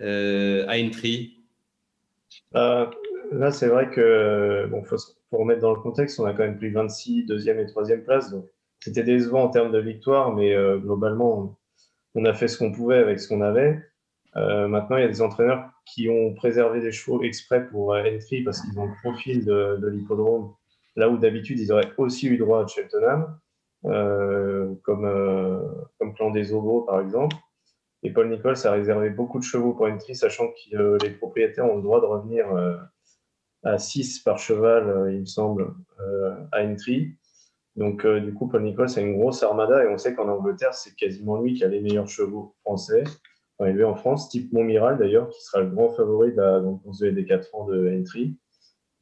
euh, 0.00 0.66
à 0.68 0.78
Entry 0.78 1.40
euh, 2.54 2.86
Là, 3.32 3.50
c'est 3.50 3.68
vrai 3.68 3.90
que, 3.90 4.66
bon, 4.70 4.84
pour 5.30 5.40
remettre 5.40 5.60
dans 5.60 5.74
le 5.74 5.80
contexte, 5.80 6.20
on 6.20 6.26
a 6.26 6.32
quand 6.32 6.44
même 6.44 6.58
pris 6.58 6.70
26, 6.70 7.24
deuxième 7.24 7.58
et 7.58 7.66
troisième 7.66 8.04
place. 8.04 8.30
Donc, 8.30 8.46
c'était 8.78 9.02
décevant 9.02 9.42
en 9.42 9.48
termes 9.48 9.72
de 9.72 9.80
victoire, 9.80 10.32
mais 10.32 10.54
globalement, 10.78 11.58
on 12.14 12.24
a 12.24 12.34
fait 12.34 12.46
ce 12.46 12.56
qu'on 12.56 12.70
pouvait 12.70 12.98
avec 12.98 13.18
ce 13.18 13.26
qu'on 13.26 13.40
avait. 13.40 13.82
Euh, 14.36 14.68
maintenant, 14.68 14.96
il 14.96 15.02
y 15.02 15.04
a 15.04 15.08
des 15.08 15.22
entraîneurs 15.22 15.70
qui 15.86 16.08
ont 16.08 16.34
préservé 16.34 16.80
des 16.80 16.92
chevaux 16.92 17.22
exprès 17.22 17.66
pour 17.66 17.94
euh, 17.94 18.02
Entry 18.02 18.42
parce 18.42 18.60
qu'ils 18.60 18.78
ont 18.78 18.86
le 18.86 18.94
profil 19.02 19.44
de, 19.44 19.86
l'hippodrome, 19.88 20.54
là 20.94 21.08
où 21.08 21.16
d'habitude 21.16 21.58
ils 21.58 21.72
auraient 21.72 21.92
aussi 21.96 22.26
eu 22.26 22.36
droit 22.36 22.62
à 22.62 22.66
Cheltenham, 22.66 23.38
euh, 23.86 24.74
comme, 24.82 25.06
comme 25.98 26.14
Clan 26.14 26.30
des 26.30 26.52
Obos 26.52 26.82
par 26.82 27.00
exemple. 27.00 27.36
Et 28.02 28.12
Paul 28.12 28.28
Nichols 28.28 28.66
a 28.66 28.72
réservé 28.72 29.10
beaucoup 29.10 29.38
de 29.38 29.44
chevaux 29.44 29.72
pour 29.72 29.86
Entry, 29.86 30.14
sachant 30.14 30.48
que 30.48 31.02
les 31.02 31.10
propriétaires 31.10 31.64
ont 31.64 31.76
le 31.76 31.82
droit 31.82 32.00
de 32.00 32.06
revenir 32.06 32.46
à 33.64 33.78
6 33.78 34.20
par 34.20 34.38
cheval, 34.38 35.10
il 35.12 35.20
me 35.20 35.26
semble, 35.26 35.74
à 36.52 36.62
Entry. 36.62 37.16
Donc, 37.74 38.06
du 38.06 38.32
coup, 38.32 38.46
Paul 38.48 38.62
Nichols 38.62 38.90
a 38.96 39.00
une 39.00 39.18
grosse 39.18 39.42
armada 39.42 39.82
et 39.82 39.88
on 39.88 39.98
sait 39.98 40.14
qu'en 40.14 40.28
Angleterre, 40.28 40.74
c'est 40.74 40.94
quasiment 40.94 41.40
lui 41.40 41.54
qui 41.54 41.64
a 41.64 41.68
les 41.68 41.80
meilleurs 41.80 42.08
chevaux 42.08 42.54
français 42.60 43.02
élevé 43.64 43.84
en 43.84 43.94
France, 43.94 44.28
type 44.28 44.52
Montmiral 44.52 44.98
d'ailleurs, 44.98 45.30
qui 45.30 45.42
sera 45.42 45.62
le 45.62 45.70
grand 45.70 45.88
favori 45.88 46.32
de 46.32 46.36
la 46.36 46.60
course 46.82 47.00
des 47.00 47.24
4 47.24 47.54
ans 47.54 47.64
de 47.64 47.88
Entry 47.88 48.36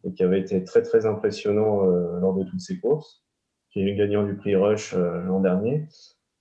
et 0.04 0.12
qui 0.12 0.22
avait 0.22 0.40
été 0.40 0.62
très 0.64 0.82
très 0.82 1.06
impressionnant 1.06 1.88
euh, 1.88 2.20
lors 2.20 2.34
de 2.34 2.44
toutes 2.44 2.60
ses 2.60 2.78
courses, 2.78 3.24
qui 3.70 3.80
est 3.80 3.84
le 3.84 3.96
gagnant 3.96 4.22
du 4.22 4.36
prix 4.36 4.54
Rush 4.54 4.94
euh, 4.94 5.22
l'an 5.22 5.40
dernier. 5.40 5.86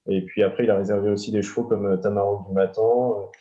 Et 0.08 0.22
puis 0.22 0.44
après, 0.44 0.66
il 0.66 0.70
a 0.70 0.78
réservé 0.78 1.10
aussi 1.10 1.32
des 1.32 1.42
chevaux 1.42 1.64
comme 1.64 1.86
euh, 1.86 1.98
Tamaro 1.98 2.46
du 2.48 2.54
Matan, 2.54 3.32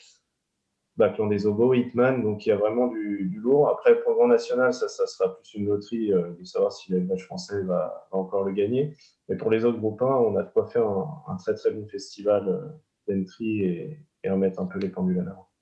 Baclan 0.96 1.26
des 1.26 1.46
Obos, 1.46 1.74
Hitman, 1.74 2.22
donc 2.22 2.46
il 2.46 2.50
y 2.50 2.52
a 2.52 2.56
vraiment 2.56 2.86
du, 2.86 3.40
lourd. 3.42 3.68
Après, 3.68 4.00
pour 4.00 4.12
le 4.12 4.16
Grand 4.16 4.28
National, 4.28 4.72
ça, 4.72 4.88
ça 4.88 5.06
sera 5.06 5.36
plus 5.36 5.54
une 5.54 5.66
loterie 5.66 6.10
de 6.10 6.44
savoir 6.44 6.70
si 6.70 6.92
l'élevage 6.92 7.24
français 7.24 7.62
va, 7.62 8.06
encore 8.12 8.44
le 8.44 8.52
gagner. 8.52 8.94
Mais 9.28 9.36
pour 9.36 9.50
les 9.50 9.64
autres 9.64 9.78
groupes 9.78 10.02
1, 10.02 10.04
on 10.04 10.36
a 10.36 10.42
de 10.42 10.50
quoi 10.50 10.66
faire 10.66 10.86
un, 10.86 11.22
un 11.28 11.36
très 11.36 11.54
très 11.54 11.70
bon 11.70 11.88
festival 11.88 12.78
d'entry 13.08 13.62
et, 13.64 13.98
et 14.24 14.30
remettre 14.30 14.60
un 14.60 14.66
peu 14.66 14.78
les 14.78 14.88
pendules 14.88 15.20
à 15.20 15.22
l'heure. 15.22 15.52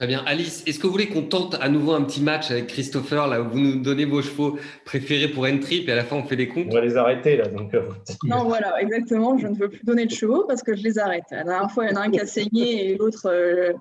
Très 0.00 0.06
bien. 0.06 0.22
Alice, 0.24 0.64
est-ce 0.66 0.78
que 0.78 0.86
vous 0.86 0.92
voulez 0.94 1.10
qu'on 1.10 1.24
tente 1.24 1.56
à 1.60 1.68
nouveau 1.68 1.92
un 1.92 2.02
petit 2.04 2.22
match 2.22 2.50
avec 2.50 2.68
Christopher, 2.68 3.26
là 3.26 3.42
où 3.42 3.50
vous 3.50 3.58
nous 3.58 3.82
donnez 3.82 4.06
vos 4.06 4.22
chevaux 4.22 4.58
préférés 4.86 5.28
pour 5.28 5.44
Entry, 5.44 5.84
et 5.86 5.92
à 5.92 5.94
la 5.94 6.04
fin 6.04 6.16
on 6.16 6.24
fait 6.24 6.36
les 6.36 6.48
comptes 6.48 6.68
On 6.70 6.74
va 6.74 6.80
les 6.80 6.96
arrêter 6.96 7.36
là. 7.36 7.48
Donc... 7.48 7.74
Euh, 7.74 7.82
non, 8.24 8.44
voilà, 8.44 8.80
exactement. 8.80 9.36
Je 9.36 9.46
ne 9.46 9.54
veux 9.54 9.68
plus 9.68 9.84
donner 9.84 10.06
de 10.06 10.10
chevaux 10.10 10.46
parce 10.48 10.62
que 10.62 10.74
je 10.74 10.82
les 10.82 10.98
arrête. 10.98 11.24
La 11.32 11.44
dernière 11.44 11.70
fois, 11.70 11.84
il 11.84 11.90
y 11.90 11.92
en 11.92 12.00
a 12.00 12.04
un 12.06 12.10
qui 12.10 12.18
a 12.18 12.24
saigné 12.24 12.92
et 12.92 12.96
l'autre 12.96 13.26
euh, 13.26 13.74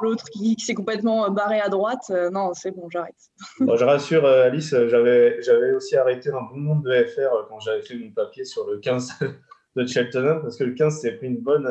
l'autre 0.00 0.24
qui, 0.32 0.56
s'est 0.58 0.74
complètement 0.74 1.30
barré 1.30 1.60
à 1.60 1.68
droite. 1.68 2.02
Euh, 2.10 2.30
non, 2.30 2.50
c'est 2.52 2.72
bon, 2.72 2.88
j'arrête. 2.90 3.14
je 3.60 3.84
rassure 3.84 4.26
Alice, 4.26 4.74
j'avais 4.88 5.72
aussi 5.72 5.94
arrêté 5.96 6.30
un 6.30 6.42
bon 6.52 6.58
nombre 6.58 6.82
de 6.82 7.04
FR 7.04 7.46
quand 7.48 7.60
j'avais 7.60 7.82
fait 7.82 7.94
mon 7.94 8.10
papier 8.10 8.44
sur 8.44 8.68
le 8.68 8.78
15 8.78 9.12
de 9.76 9.86
Cheltenham 9.86 10.42
parce 10.42 10.56
que 10.56 10.64
le 10.64 10.74
15 10.74 11.00
s'est 11.00 11.12
pris 11.12 11.28
une 11.28 11.38
bonne 11.38 11.68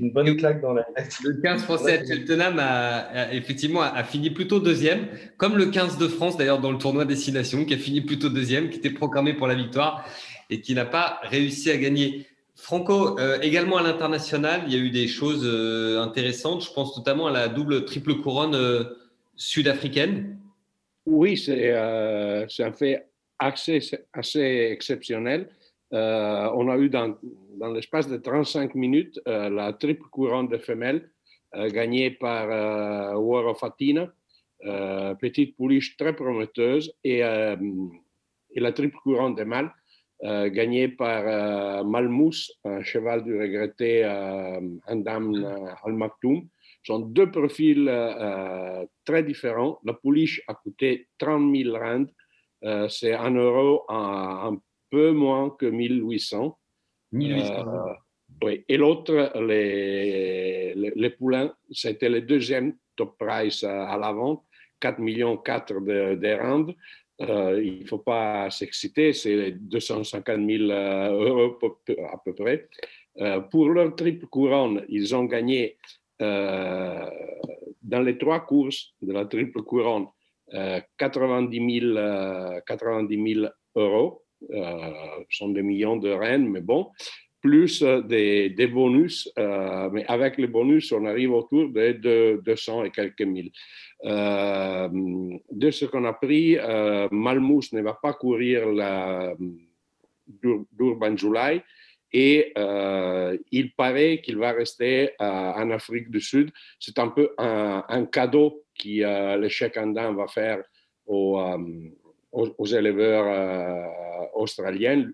une 0.00 0.12
bonne 0.12 0.36
claque 0.36 0.60
dans 0.60 0.72
la 0.72 0.84
tête. 0.84 1.18
Le 1.24 1.34
15 1.34 1.62
français 1.62 1.98
à 1.98 2.06
Cheltenham 2.06 2.58
a, 2.60 3.32
effectivement 3.32 3.82
a, 3.82 4.04
fini 4.04 4.30
plutôt 4.30 4.60
deuxième, 4.60 5.08
comme 5.36 5.56
le 5.56 5.66
15 5.66 5.98
de 5.98 6.06
France 6.06 6.36
d'ailleurs 6.36 6.60
dans 6.60 6.70
le 6.70 6.78
tournoi 6.78 7.04
Destination, 7.04 7.64
qui 7.64 7.74
a 7.74 7.78
fini 7.78 8.00
plutôt 8.00 8.28
deuxième, 8.28 8.70
qui 8.70 8.78
était 8.78 8.90
programmé 8.90 9.34
pour 9.34 9.48
la 9.48 9.54
victoire 9.54 10.08
et 10.50 10.60
qui 10.60 10.74
n'a 10.74 10.84
pas 10.84 11.20
réussi 11.24 11.70
à 11.70 11.76
gagner. 11.76 12.26
Franco, 12.54 13.18
euh, 13.18 13.38
également 13.40 13.76
à 13.76 13.82
l'international, 13.82 14.62
il 14.66 14.72
y 14.72 14.76
a 14.76 14.80
eu 14.80 14.90
des 14.90 15.08
choses 15.08 15.42
euh, 15.44 16.00
intéressantes. 16.00 16.64
Je 16.64 16.72
pense 16.72 16.96
notamment 16.96 17.26
à 17.26 17.32
la 17.32 17.48
double 17.48 17.84
triple 17.84 18.14
couronne 18.16 18.54
euh, 18.54 18.84
sud-africaine. 19.36 20.38
Oui, 21.06 21.36
c'est 21.36 21.72
un 21.72 22.72
fait 22.72 23.06
assez, 23.38 23.80
assez 24.12 24.68
exceptionnel. 24.72 25.48
On 25.92 26.68
a 26.68 26.76
eu 26.78 26.88
dans, 26.88 27.16
l'espace 27.72 28.08
de 28.08 28.16
35 28.16 28.74
minutes 28.74 29.20
la 29.26 29.72
triple 29.72 30.08
couronne 30.10 30.48
de 30.48 30.58
femelles 30.58 31.10
gagnée 31.54 32.10
par 32.10 32.48
War 33.18 33.46
of 33.46 33.64
Athena, 33.64 34.12
petite 35.18 35.56
pouliche 35.56 35.96
très 35.96 36.14
prometteuse, 36.14 36.92
et, 37.04 37.20
la 37.20 38.72
triple 38.72 38.96
couronne 39.02 39.34
de 39.34 39.44
mâles 39.44 39.72
euh, 40.24 40.50
gagné 40.50 40.88
par 40.88 41.22
euh, 41.24 41.84
Malmous, 41.84 42.50
un 42.64 42.82
cheval 42.82 43.22
du 43.22 43.38
regretté 43.38 44.04
euh, 44.04 44.58
Andam 44.88 45.32
Al 45.84 45.92
Maktoum. 45.92 46.48
sont 46.82 46.98
deux 46.98 47.30
profils 47.30 47.88
très 49.04 49.22
différents. 49.22 49.78
La 49.84 49.92
pouliche 49.92 50.42
a 50.48 50.54
coûté 50.54 51.08
30 51.18 51.54
000 51.54 51.76
rand, 51.76 52.06
c'est 52.88 53.14
un 53.14 53.32
euro 53.34 53.84
un, 53.88 54.58
peu 54.90 55.12
moins 55.12 55.50
que 55.50 55.66
1800. 55.66 56.58
1800. 57.12 57.64
oui. 58.42 58.64
Et 58.68 58.76
l'autre, 58.76 59.32
les, 59.40 60.74
les, 60.74 61.10
poulains, 61.10 61.52
c'était 61.70 62.08
le 62.08 62.20
deuxième 62.20 62.74
top 62.96 63.16
price 63.18 63.64
à, 63.64 63.96
la 63.96 64.12
vente, 64.12 64.44
4 64.80 64.98
millions 64.98 65.36
4 65.36 65.80
de, 65.80 66.14
de 66.16 66.34
rand. 66.40 66.74
Euh, 67.20 67.60
il 67.62 67.80
ne 67.80 67.86
faut 67.86 67.98
pas 67.98 68.48
s'exciter, 68.50 69.12
c'est 69.12 69.50
250 69.52 70.36
000 70.36 70.70
euh, 70.70 71.10
euros 71.10 71.58
à 72.12 72.18
peu 72.24 72.34
près. 72.34 72.68
Euh, 73.18 73.40
pour 73.40 73.70
leur 73.70 73.96
triple 73.96 74.26
couronne, 74.26 74.84
ils 74.88 75.14
ont 75.14 75.24
gagné 75.24 75.76
dans 76.20 78.00
les 78.02 78.18
trois 78.18 78.40
courses 78.40 78.92
de 79.00 79.12
la 79.12 79.24
triple 79.24 79.62
couronne 79.62 80.06
90 80.50 81.80
000, 81.80 82.60
90 82.66 83.34
000 83.34 83.46
euros. 83.76 84.24
Ce 84.40 85.24
sont 85.30 85.50
des 85.50 85.62
millions 85.62 85.96
de 85.96 86.10
rennes, 86.10 86.48
mais 86.48 86.60
bon, 86.60 86.90
plus 87.40 87.82
des, 87.82 88.50
des 88.50 88.66
bonus. 88.66 89.30
mais 89.36 90.04
avec 90.06 90.38
les 90.38 90.46
bonus, 90.46 90.92
on 90.92 91.04
arrive 91.06 91.32
autour 91.32 91.68
de 91.68 92.40
200 92.44 92.84
et 92.84 92.90
quelques 92.90 93.22
mille. 93.22 93.50
Euh, 94.04 94.88
de 95.50 95.70
ce 95.70 95.84
qu'on 95.86 96.04
a 96.04 96.12
pris, 96.12 96.56
euh, 96.56 97.08
Malmous 97.10 97.62
ne 97.72 97.82
va 97.82 97.94
pas 98.00 98.12
courir 98.12 98.66
la 98.66 99.34
d'Urban 100.26 101.16
July 101.16 101.62
et 102.12 102.52
euh, 102.56 103.36
il 103.50 103.74
paraît 103.74 104.20
qu'il 104.22 104.38
va 104.38 104.52
rester 104.52 105.10
en 105.18 105.70
Afrique 105.70 106.10
du 106.10 106.20
Sud. 106.20 106.50
C'est 106.78 106.98
un 106.98 107.08
peu 107.08 107.34
un, 107.38 108.06
cadeau 108.06 108.64
que 108.78 109.02
euh, 109.02 109.36
le 109.36 109.48
Cheikh 109.48 109.76
Andan 109.76 110.14
va 110.14 110.26
faire 110.28 110.62
aux, 111.06 111.38
aux, 112.32 112.66
éleveurs 112.66 113.88
australiens. 114.34 115.10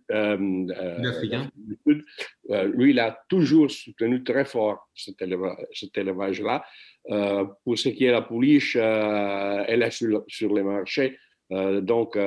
lui, 2.49 2.91
il 2.91 2.99
a 2.99 3.19
toujours 3.29 3.71
soutenu 3.71 4.23
très 4.25 4.45
fort 4.45 4.89
cet 4.95 5.97
élevage-là. 5.97 6.65
Euh, 7.11 7.45
pour 7.65 7.79
ce 7.79 7.91
qui 7.91 8.05
est 8.05 8.13
la 8.13 8.23
pouliche, 8.23 8.77
euh, 8.81 9.65
elle 9.69 9.83
est 9.83 9.91
sur, 9.91 10.25
sur 10.27 10.55
les 10.55 10.63
marchés, 10.63 11.19
euh, 11.53 11.81
donc 11.83 12.19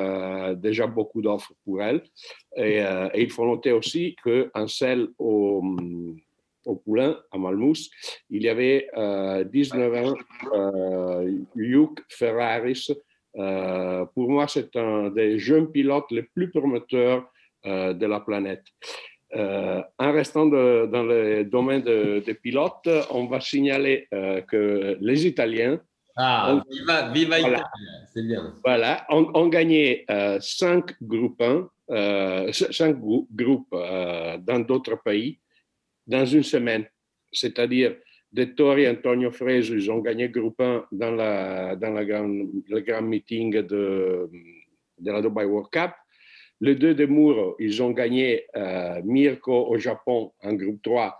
déjà 0.57 0.85
beaucoup 0.85 1.21
d'offres 1.21 1.53
pour 1.63 1.81
elle. 1.81 2.03
Et, 2.55 2.81
il 3.15 3.29
faut 3.31 3.45
noter 3.45 3.71
aussi 3.71 4.15
qu'en 4.23 4.67
selle 4.67 5.07
au, 5.17 5.63
au 6.65 6.75
poulain, 6.75 7.17
à 7.31 7.37
Malmous, 7.37 7.89
il 8.29 8.43
y 8.43 8.49
avait 8.49 8.87
19 9.51 9.93
ans 10.05 10.15
Hugh 11.55 11.99
Ferraris. 12.09 12.91
Pour 14.13 14.29
moi, 14.29 14.47
c'est 14.47 14.75
un 14.75 15.09
des 15.09 15.37
jeunes 15.37 15.71
pilotes 15.71 16.09
les 16.11 16.23
plus 16.23 16.49
prometteurs 16.49 17.29
de 17.65 18.05
la 18.05 18.19
planète. 18.19 18.63
Euh, 19.35 19.81
en 19.99 20.13
restant 20.13 20.45
dans 20.45 21.03
le 21.03 21.43
domaine 21.43 21.81
des 21.81 22.33
pilotes, 22.33 22.87
on 23.11 23.25
va 23.25 23.41
signaler 23.41 24.07
euh, 24.13 24.41
que 24.41 24.97
les 25.01 25.27
Italiens 25.27 25.81
ah, 26.15 26.55
ont, 26.55 26.63
viva, 26.71 27.11
viva 27.11 27.39
voilà, 27.41 27.63
c'est 28.13 28.23
bien. 28.23 28.55
Voilà, 28.63 29.05
ont, 29.09 29.47
gagné 29.47 30.05
euh, 30.09 30.39
cinq 30.39 30.95
groupes 31.01 31.41
1, 31.89 32.51
cinq 32.71 32.99
groupes 32.99 33.71
dans 33.71 34.59
d'autres 34.65 34.95
pays 35.03 35.39
dans 36.07 36.25
une 36.25 36.43
semaine. 36.43 36.85
C'est-à-dire, 37.31 37.97
De 38.37 38.45
Tori 38.45 38.83
et 38.83 38.89
Antonio 38.89 39.31
Fresu, 39.31 39.79
ils 39.79 39.89
ont 39.89 39.97
gagné 39.97 40.29
groupe 40.29 40.61
1 40.61 40.85
dans, 40.91 41.09
la, 41.09 41.73
le 41.73 42.79
grand 42.81 43.01
meeting 43.01 43.63
de, 43.63 44.29
la 45.03 45.23
Dubai 45.23 45.45
World 45.45 45.71
Cup. 45.71 45.93
Les 46.61 46.75
deux 46.75 46.93
de 46.93 47.07
Muro, 47.07 47.55
ils 47.57 47.81
ont 47.81 47.89
gagné 47.89 48.45
euh, 48.55 49.01
Mirko 49.03 49.65
au 49.69 49.77
Japon 49.79 50.33
en 50.43 50.53
groupe 50.53 50.83
3 50.83 51.17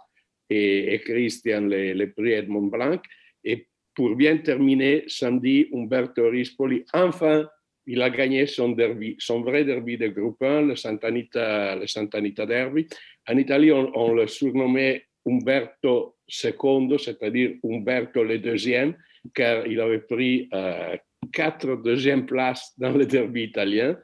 et, 0.52 1.02
Christian 1.04 1.62
les, 1.62 2.06
prix 2.06 2.34
Edmond 2.34 2.68
Blanc. 2.68 3.02
Et 3.44 3.66
pour 3.96 4.16
bien 4.16 4.38
terminer, 4.38 5.06
samedi, 5.08 5.70
Umberto 5.74 6.30
Rispoli, 6.30 6.86
enfin, 6.94 7.50
il 7.88 8.00
a 8.04 8.12
gagné 8.12 8.46
son 8.46 8.70
derby, 8.70 9.16
son 9.18 9.42
vrai 9.42 9.64
derby 9.64 9.98
de 9.98 10.10
groupe 10.10 10.44
1, 10.44 10.62
le 10.62 10.76
Santanita, 10.76 11.78
le 11.78 12.46
Derby. 12.46 12.86
En 13.28 13.38
Italie, 13.40 13.72
on, 13.72 14.14
le 14.14 14.28
surnommait 14.28 15.06
Umberto 15.26 16.17
II, 16.28 17.00
c'est-à-dire 17.00 17.52
Umberto 17.64 18.24
le 18.24 18.40
deuxième, 18.40 18.96
car 19.34 19.66
il 19.68 19.80
avait 19.80 20.00
pris 20.00 20.50
euh, 20.54 20.96
quatre 21.32 21.82
deuxièmes 21.82 22.26
places 22.26 22.74
dans 22.78 22.92
le 22.92 23.06
derby 23.06 23.44
italien. 23.44 23.98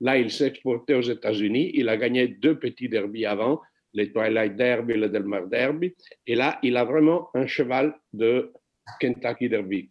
Là, 0.00 0.18
il 0.18 0.30
s'est 0.30 0.48
exporté 0.48 0.94
aux 0.94 1.02
États-Unis. 1.02 1.70
Il 1.74 1.88
a 1.88 1.96
gagné 1.96 2.28
deux 2.28 2.58
petits 2.58 2.88
derbies 2.88 3.26
avant, 3.26 3.60
les 3.94 4.12
Twilight 4.12 4.56
Derby 4.56 4.94
et 4.94 4.98
le 4.98 5.08
Delmar 5.08 5.46
Derby. 5.46 5.94
Et 6.26 6.34
là, 6.34 6.58
il 6.62 6.76
a 6.76 6.84
vraiment 6.84 7.28
un 7.34 7.46
cheval 7.46 7.94
de 8.12 8.52
Kentucky 9.00 9.48
Derby. 9.48 9.90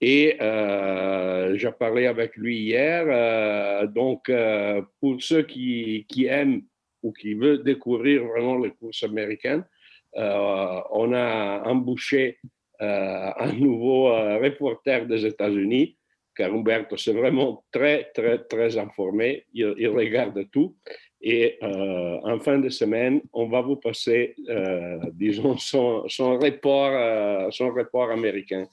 Et 0.00 0.36
euh, 0.40 1.56
j'ai 1.56 1.72
parlé 1.72 2.06
avec 2.06 2.36
lui 2.36 2.58
hier. 2.58 3.04
Euh, 3.08 3.86
donc, 3.86 4.30
pour 5.00 5.22
ceux 5.22 5.42
qui, 5.42 6.06
aiment 6.28 6.62
ou 7.02 7.12
qui 7.12 7.34
veulent 7.34 7.64
découvrir 7.64 8.24
vraiment 8.24 8.58
les 8.58 8.70
courses 8.70 9.02
américaines, 9.02 9.64
on 10.14 11.12
a 11.12 11.62
embauché 11.64 12.38
un 12.80 13.52
nouveau 13.52 14.08
reporter 14.40 15.06
des 15.06 15.26
États-Unis 15.26 15.98
car 16.38 16.54
Umberto, 16.54 16.96
c'est 16.96 17.12
vraiment 17.12 17.64
très, 17.72 18.10
très, 18.14 18.38
très 18.44 18.78
informé. 18.78 19.44
Il, 19.52 19.88
regarde 19.88 20.48
tout. 20.52 20.76
Et 21.20 21.58
euh, 21.64 22.20
en 22.22 22.38
fin 22.38 22.58
de 22.60 22.68
semaine, 22.68 23.20
on 23.32 23.48
va 23.48 23.60
vous 23.60 23.74
passer, 23.74 24.36
euh, 24.48 25.00
disons, 25.12 25.56
son, 25.58 26.38
report, 26.38 26.92
euh, 26.94 27.50
son 27.50 27.70
report 27.74 28.10
américain. 28.12 28.68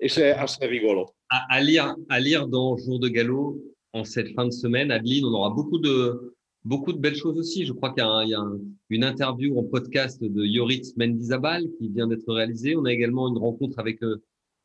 Et 0.00 0.08
c'est 0.08 0.32
assez 0.32 0.66
rigolo. 0.66 1.06
À, 1.30 1.60
lire, 1.60 1.94
à 2.08 2.18
lire 2.18 2.48
dans 2.48 2.76
Jour 2.76 2.98
de 2.98 3.08
Galop, 3.08 3.62
en 3.92 4.02
cette 4.02 4.34
fin 4.34 4.46
de 4.46 4.50
semaine, 4.50 4.90
Adeline, 4.90 5.24
on 5.26 5.34
aura 5.34 5.50
beaucoup 5.50 5.78
de, 5.78 6.34
beaucoup 6.64 6.92
de 6.92 6.98
belles 6.98 7.16
choses 7.16 7.38
aussi. 7.38 7.64
Je 7.64 7.72
crois 7.72 7.90
qu'il 7.90 8.02
y 8.02 8.34
a, 8.34 8.44
une 8.90 9.04
interview 9.04 9.58
en 9.58 9.64
podcast 9.64 10.22
de 10.22 10.44
Yoritz 10.44 10.96
Mendizabal 10.96 11.64
qui 11.78 11.88
vient 11.88 12.06
d'être 12.06 12.32
réalisée. 12.32 12.76
On 12.76 12.84
a 12.84 12.92
également 12.92 13.28
une 13.28 13.38
rencontre 13.38 13.78
avec 13.78 14.00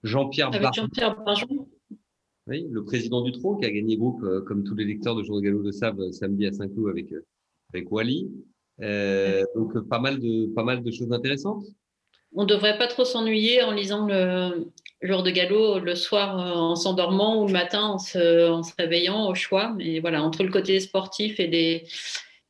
Jean-Pierre 0.04 0.54
Avec 0.54 0.74
Jean-Pierre 0.74 1.22
Barjon 1.24 1.68
le 2.50 2.84
président 2.84 3.22
du 3.22 3.32
Trot 3.32 3.58
qui 3.58 3.66
a 3.66 3.72
gagné 3.72 3.98
groupe, 3.98 4.24
euh, 4.24 4.42
comme 4.42 4.64
tous 4.64 4.76
les 4.76 4.86
lecteurs 4.86 5.16
de 5.16 5.24
Jour 5.24 5.38
de 5.38 5.42
Galop 5.42 5.62
le 5.62 5.72
savent, 5.72 6.00
euh, 6.00 6.12
samedi 6.12 6.46
à 6.46 6.52
Saint-Cloud 6.52 6.90
avec, 6.90 7.12
euh, 7.12 7.26
avec 7.74 7.92
Wally. 7.92 8.30
donc, 9.56 9.80
pas 9.88 10.00
mal, 10.00 10.20
de, 10.20 10.48
pas 10.54 10.64
mal 10.64 10.84
de 10.84 10.92
choses 10.92 11.12
intéressantes. 11.12 11.66
On 12.36 12.46
devrait 12.46 12.78
pas 12.78 12.88
trop 12.88 13.06
s'ennuyer 13.06 13.64
en 13.64 13.72
lisant 13.72 14.06
le 14.06 14.68
Jour 15.02 15.24
de 15.24 15.32
Galop 15.32 15.80
le 15.80 15.96
soir 15.96 16.36
en 16.36 16.76
s'endormant 16.76 17.42
ou 17.42 17.48
le 17.48 17.54
matin 17.54 17.84
en 17.84 17.98
se, 17.98 18.62
réveillant 18.78 19.28
au 19.28 19.36
choix. 19.36 19.74
Mais 19.78 20.00
voilà, 20.00 20.22
entre 20.22 20.44
le 20.44 20.52
côté 20.52 20.80
sportif 20.80 21.40
et 21.40 21.48
des 21.48 21.88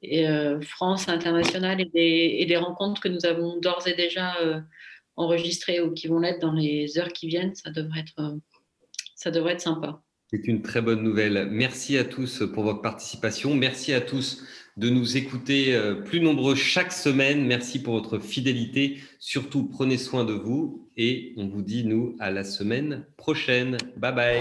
et, 0.02 0.26
France 0.62 1.10
internationale 1.10 1.82
et 1.94 2.46
des, 2.46 2.58
rencontres 2.58 3.02
que 3.02 3.08
nous 3.08 3.26
avons 3.26 3.60
d'ores 3.60 3.88
et 3.88 3.94
déjà 3.94 4.36
enregistrées 5.16 5.82
ou 5.82 5.92
qui 5.92 6.08
vont 6.08 6.20
l'être 6.20 6.40
dans 6.40 6.54
les 6.54 6.98
heures 6.98 7.14
qui 7.14 7.28
viennent, 7.28 7.56
ça 7.56 7.70
devrait 7.70 8.00
être 8.02 8.38
ça 9.20 9.32
devrait 9.32 9.54
être 9.54 9.62
sympa. 9.62 10.02
C'est 10.32 10.48
une 10.48 10.62
très 10.62 10.82
bonne 10.82 11.04
nouvelle. 11.04 11.48
Merci 11.52 11.98
à 11.98 12.04
tous 12.04 12.44
pour 12.54 12.64
votre 12.64 12.82
participation. 12.82 13.54
Merci 13.54 13.94
à 13.94 14.00
tous 14.00 14.44
de 14.80 14.90
nous 14.90 15.18
écouter 15.18 15.76
euh, 15.76 15.94
plus 15.94 16.22
nombreux 16.22 16.56
chaque 16.56 16.94
semaine. 16.94 17.46
Merci 17.46 17.82
pour 17.84 17.96
votre 17.96 18.18
fidélité. 18.18 19.00
Surtout, 19.20 19.66
prenez 19.66 19.98
soin 19.98 20.24
de 20.24 20.32
vous 20.32 20.88
et 20.96 21.34
on 21.36 21.50
vous 21.50 21.62
dit, 21.62 21.84
nous, 21.84 22.16
à 22.20 22.32
la 22.32 22.46
semaine 22.46 23.06
prochaine. 23.18 23.78
Bye 23.98 24.16
bye. 24.16 24.40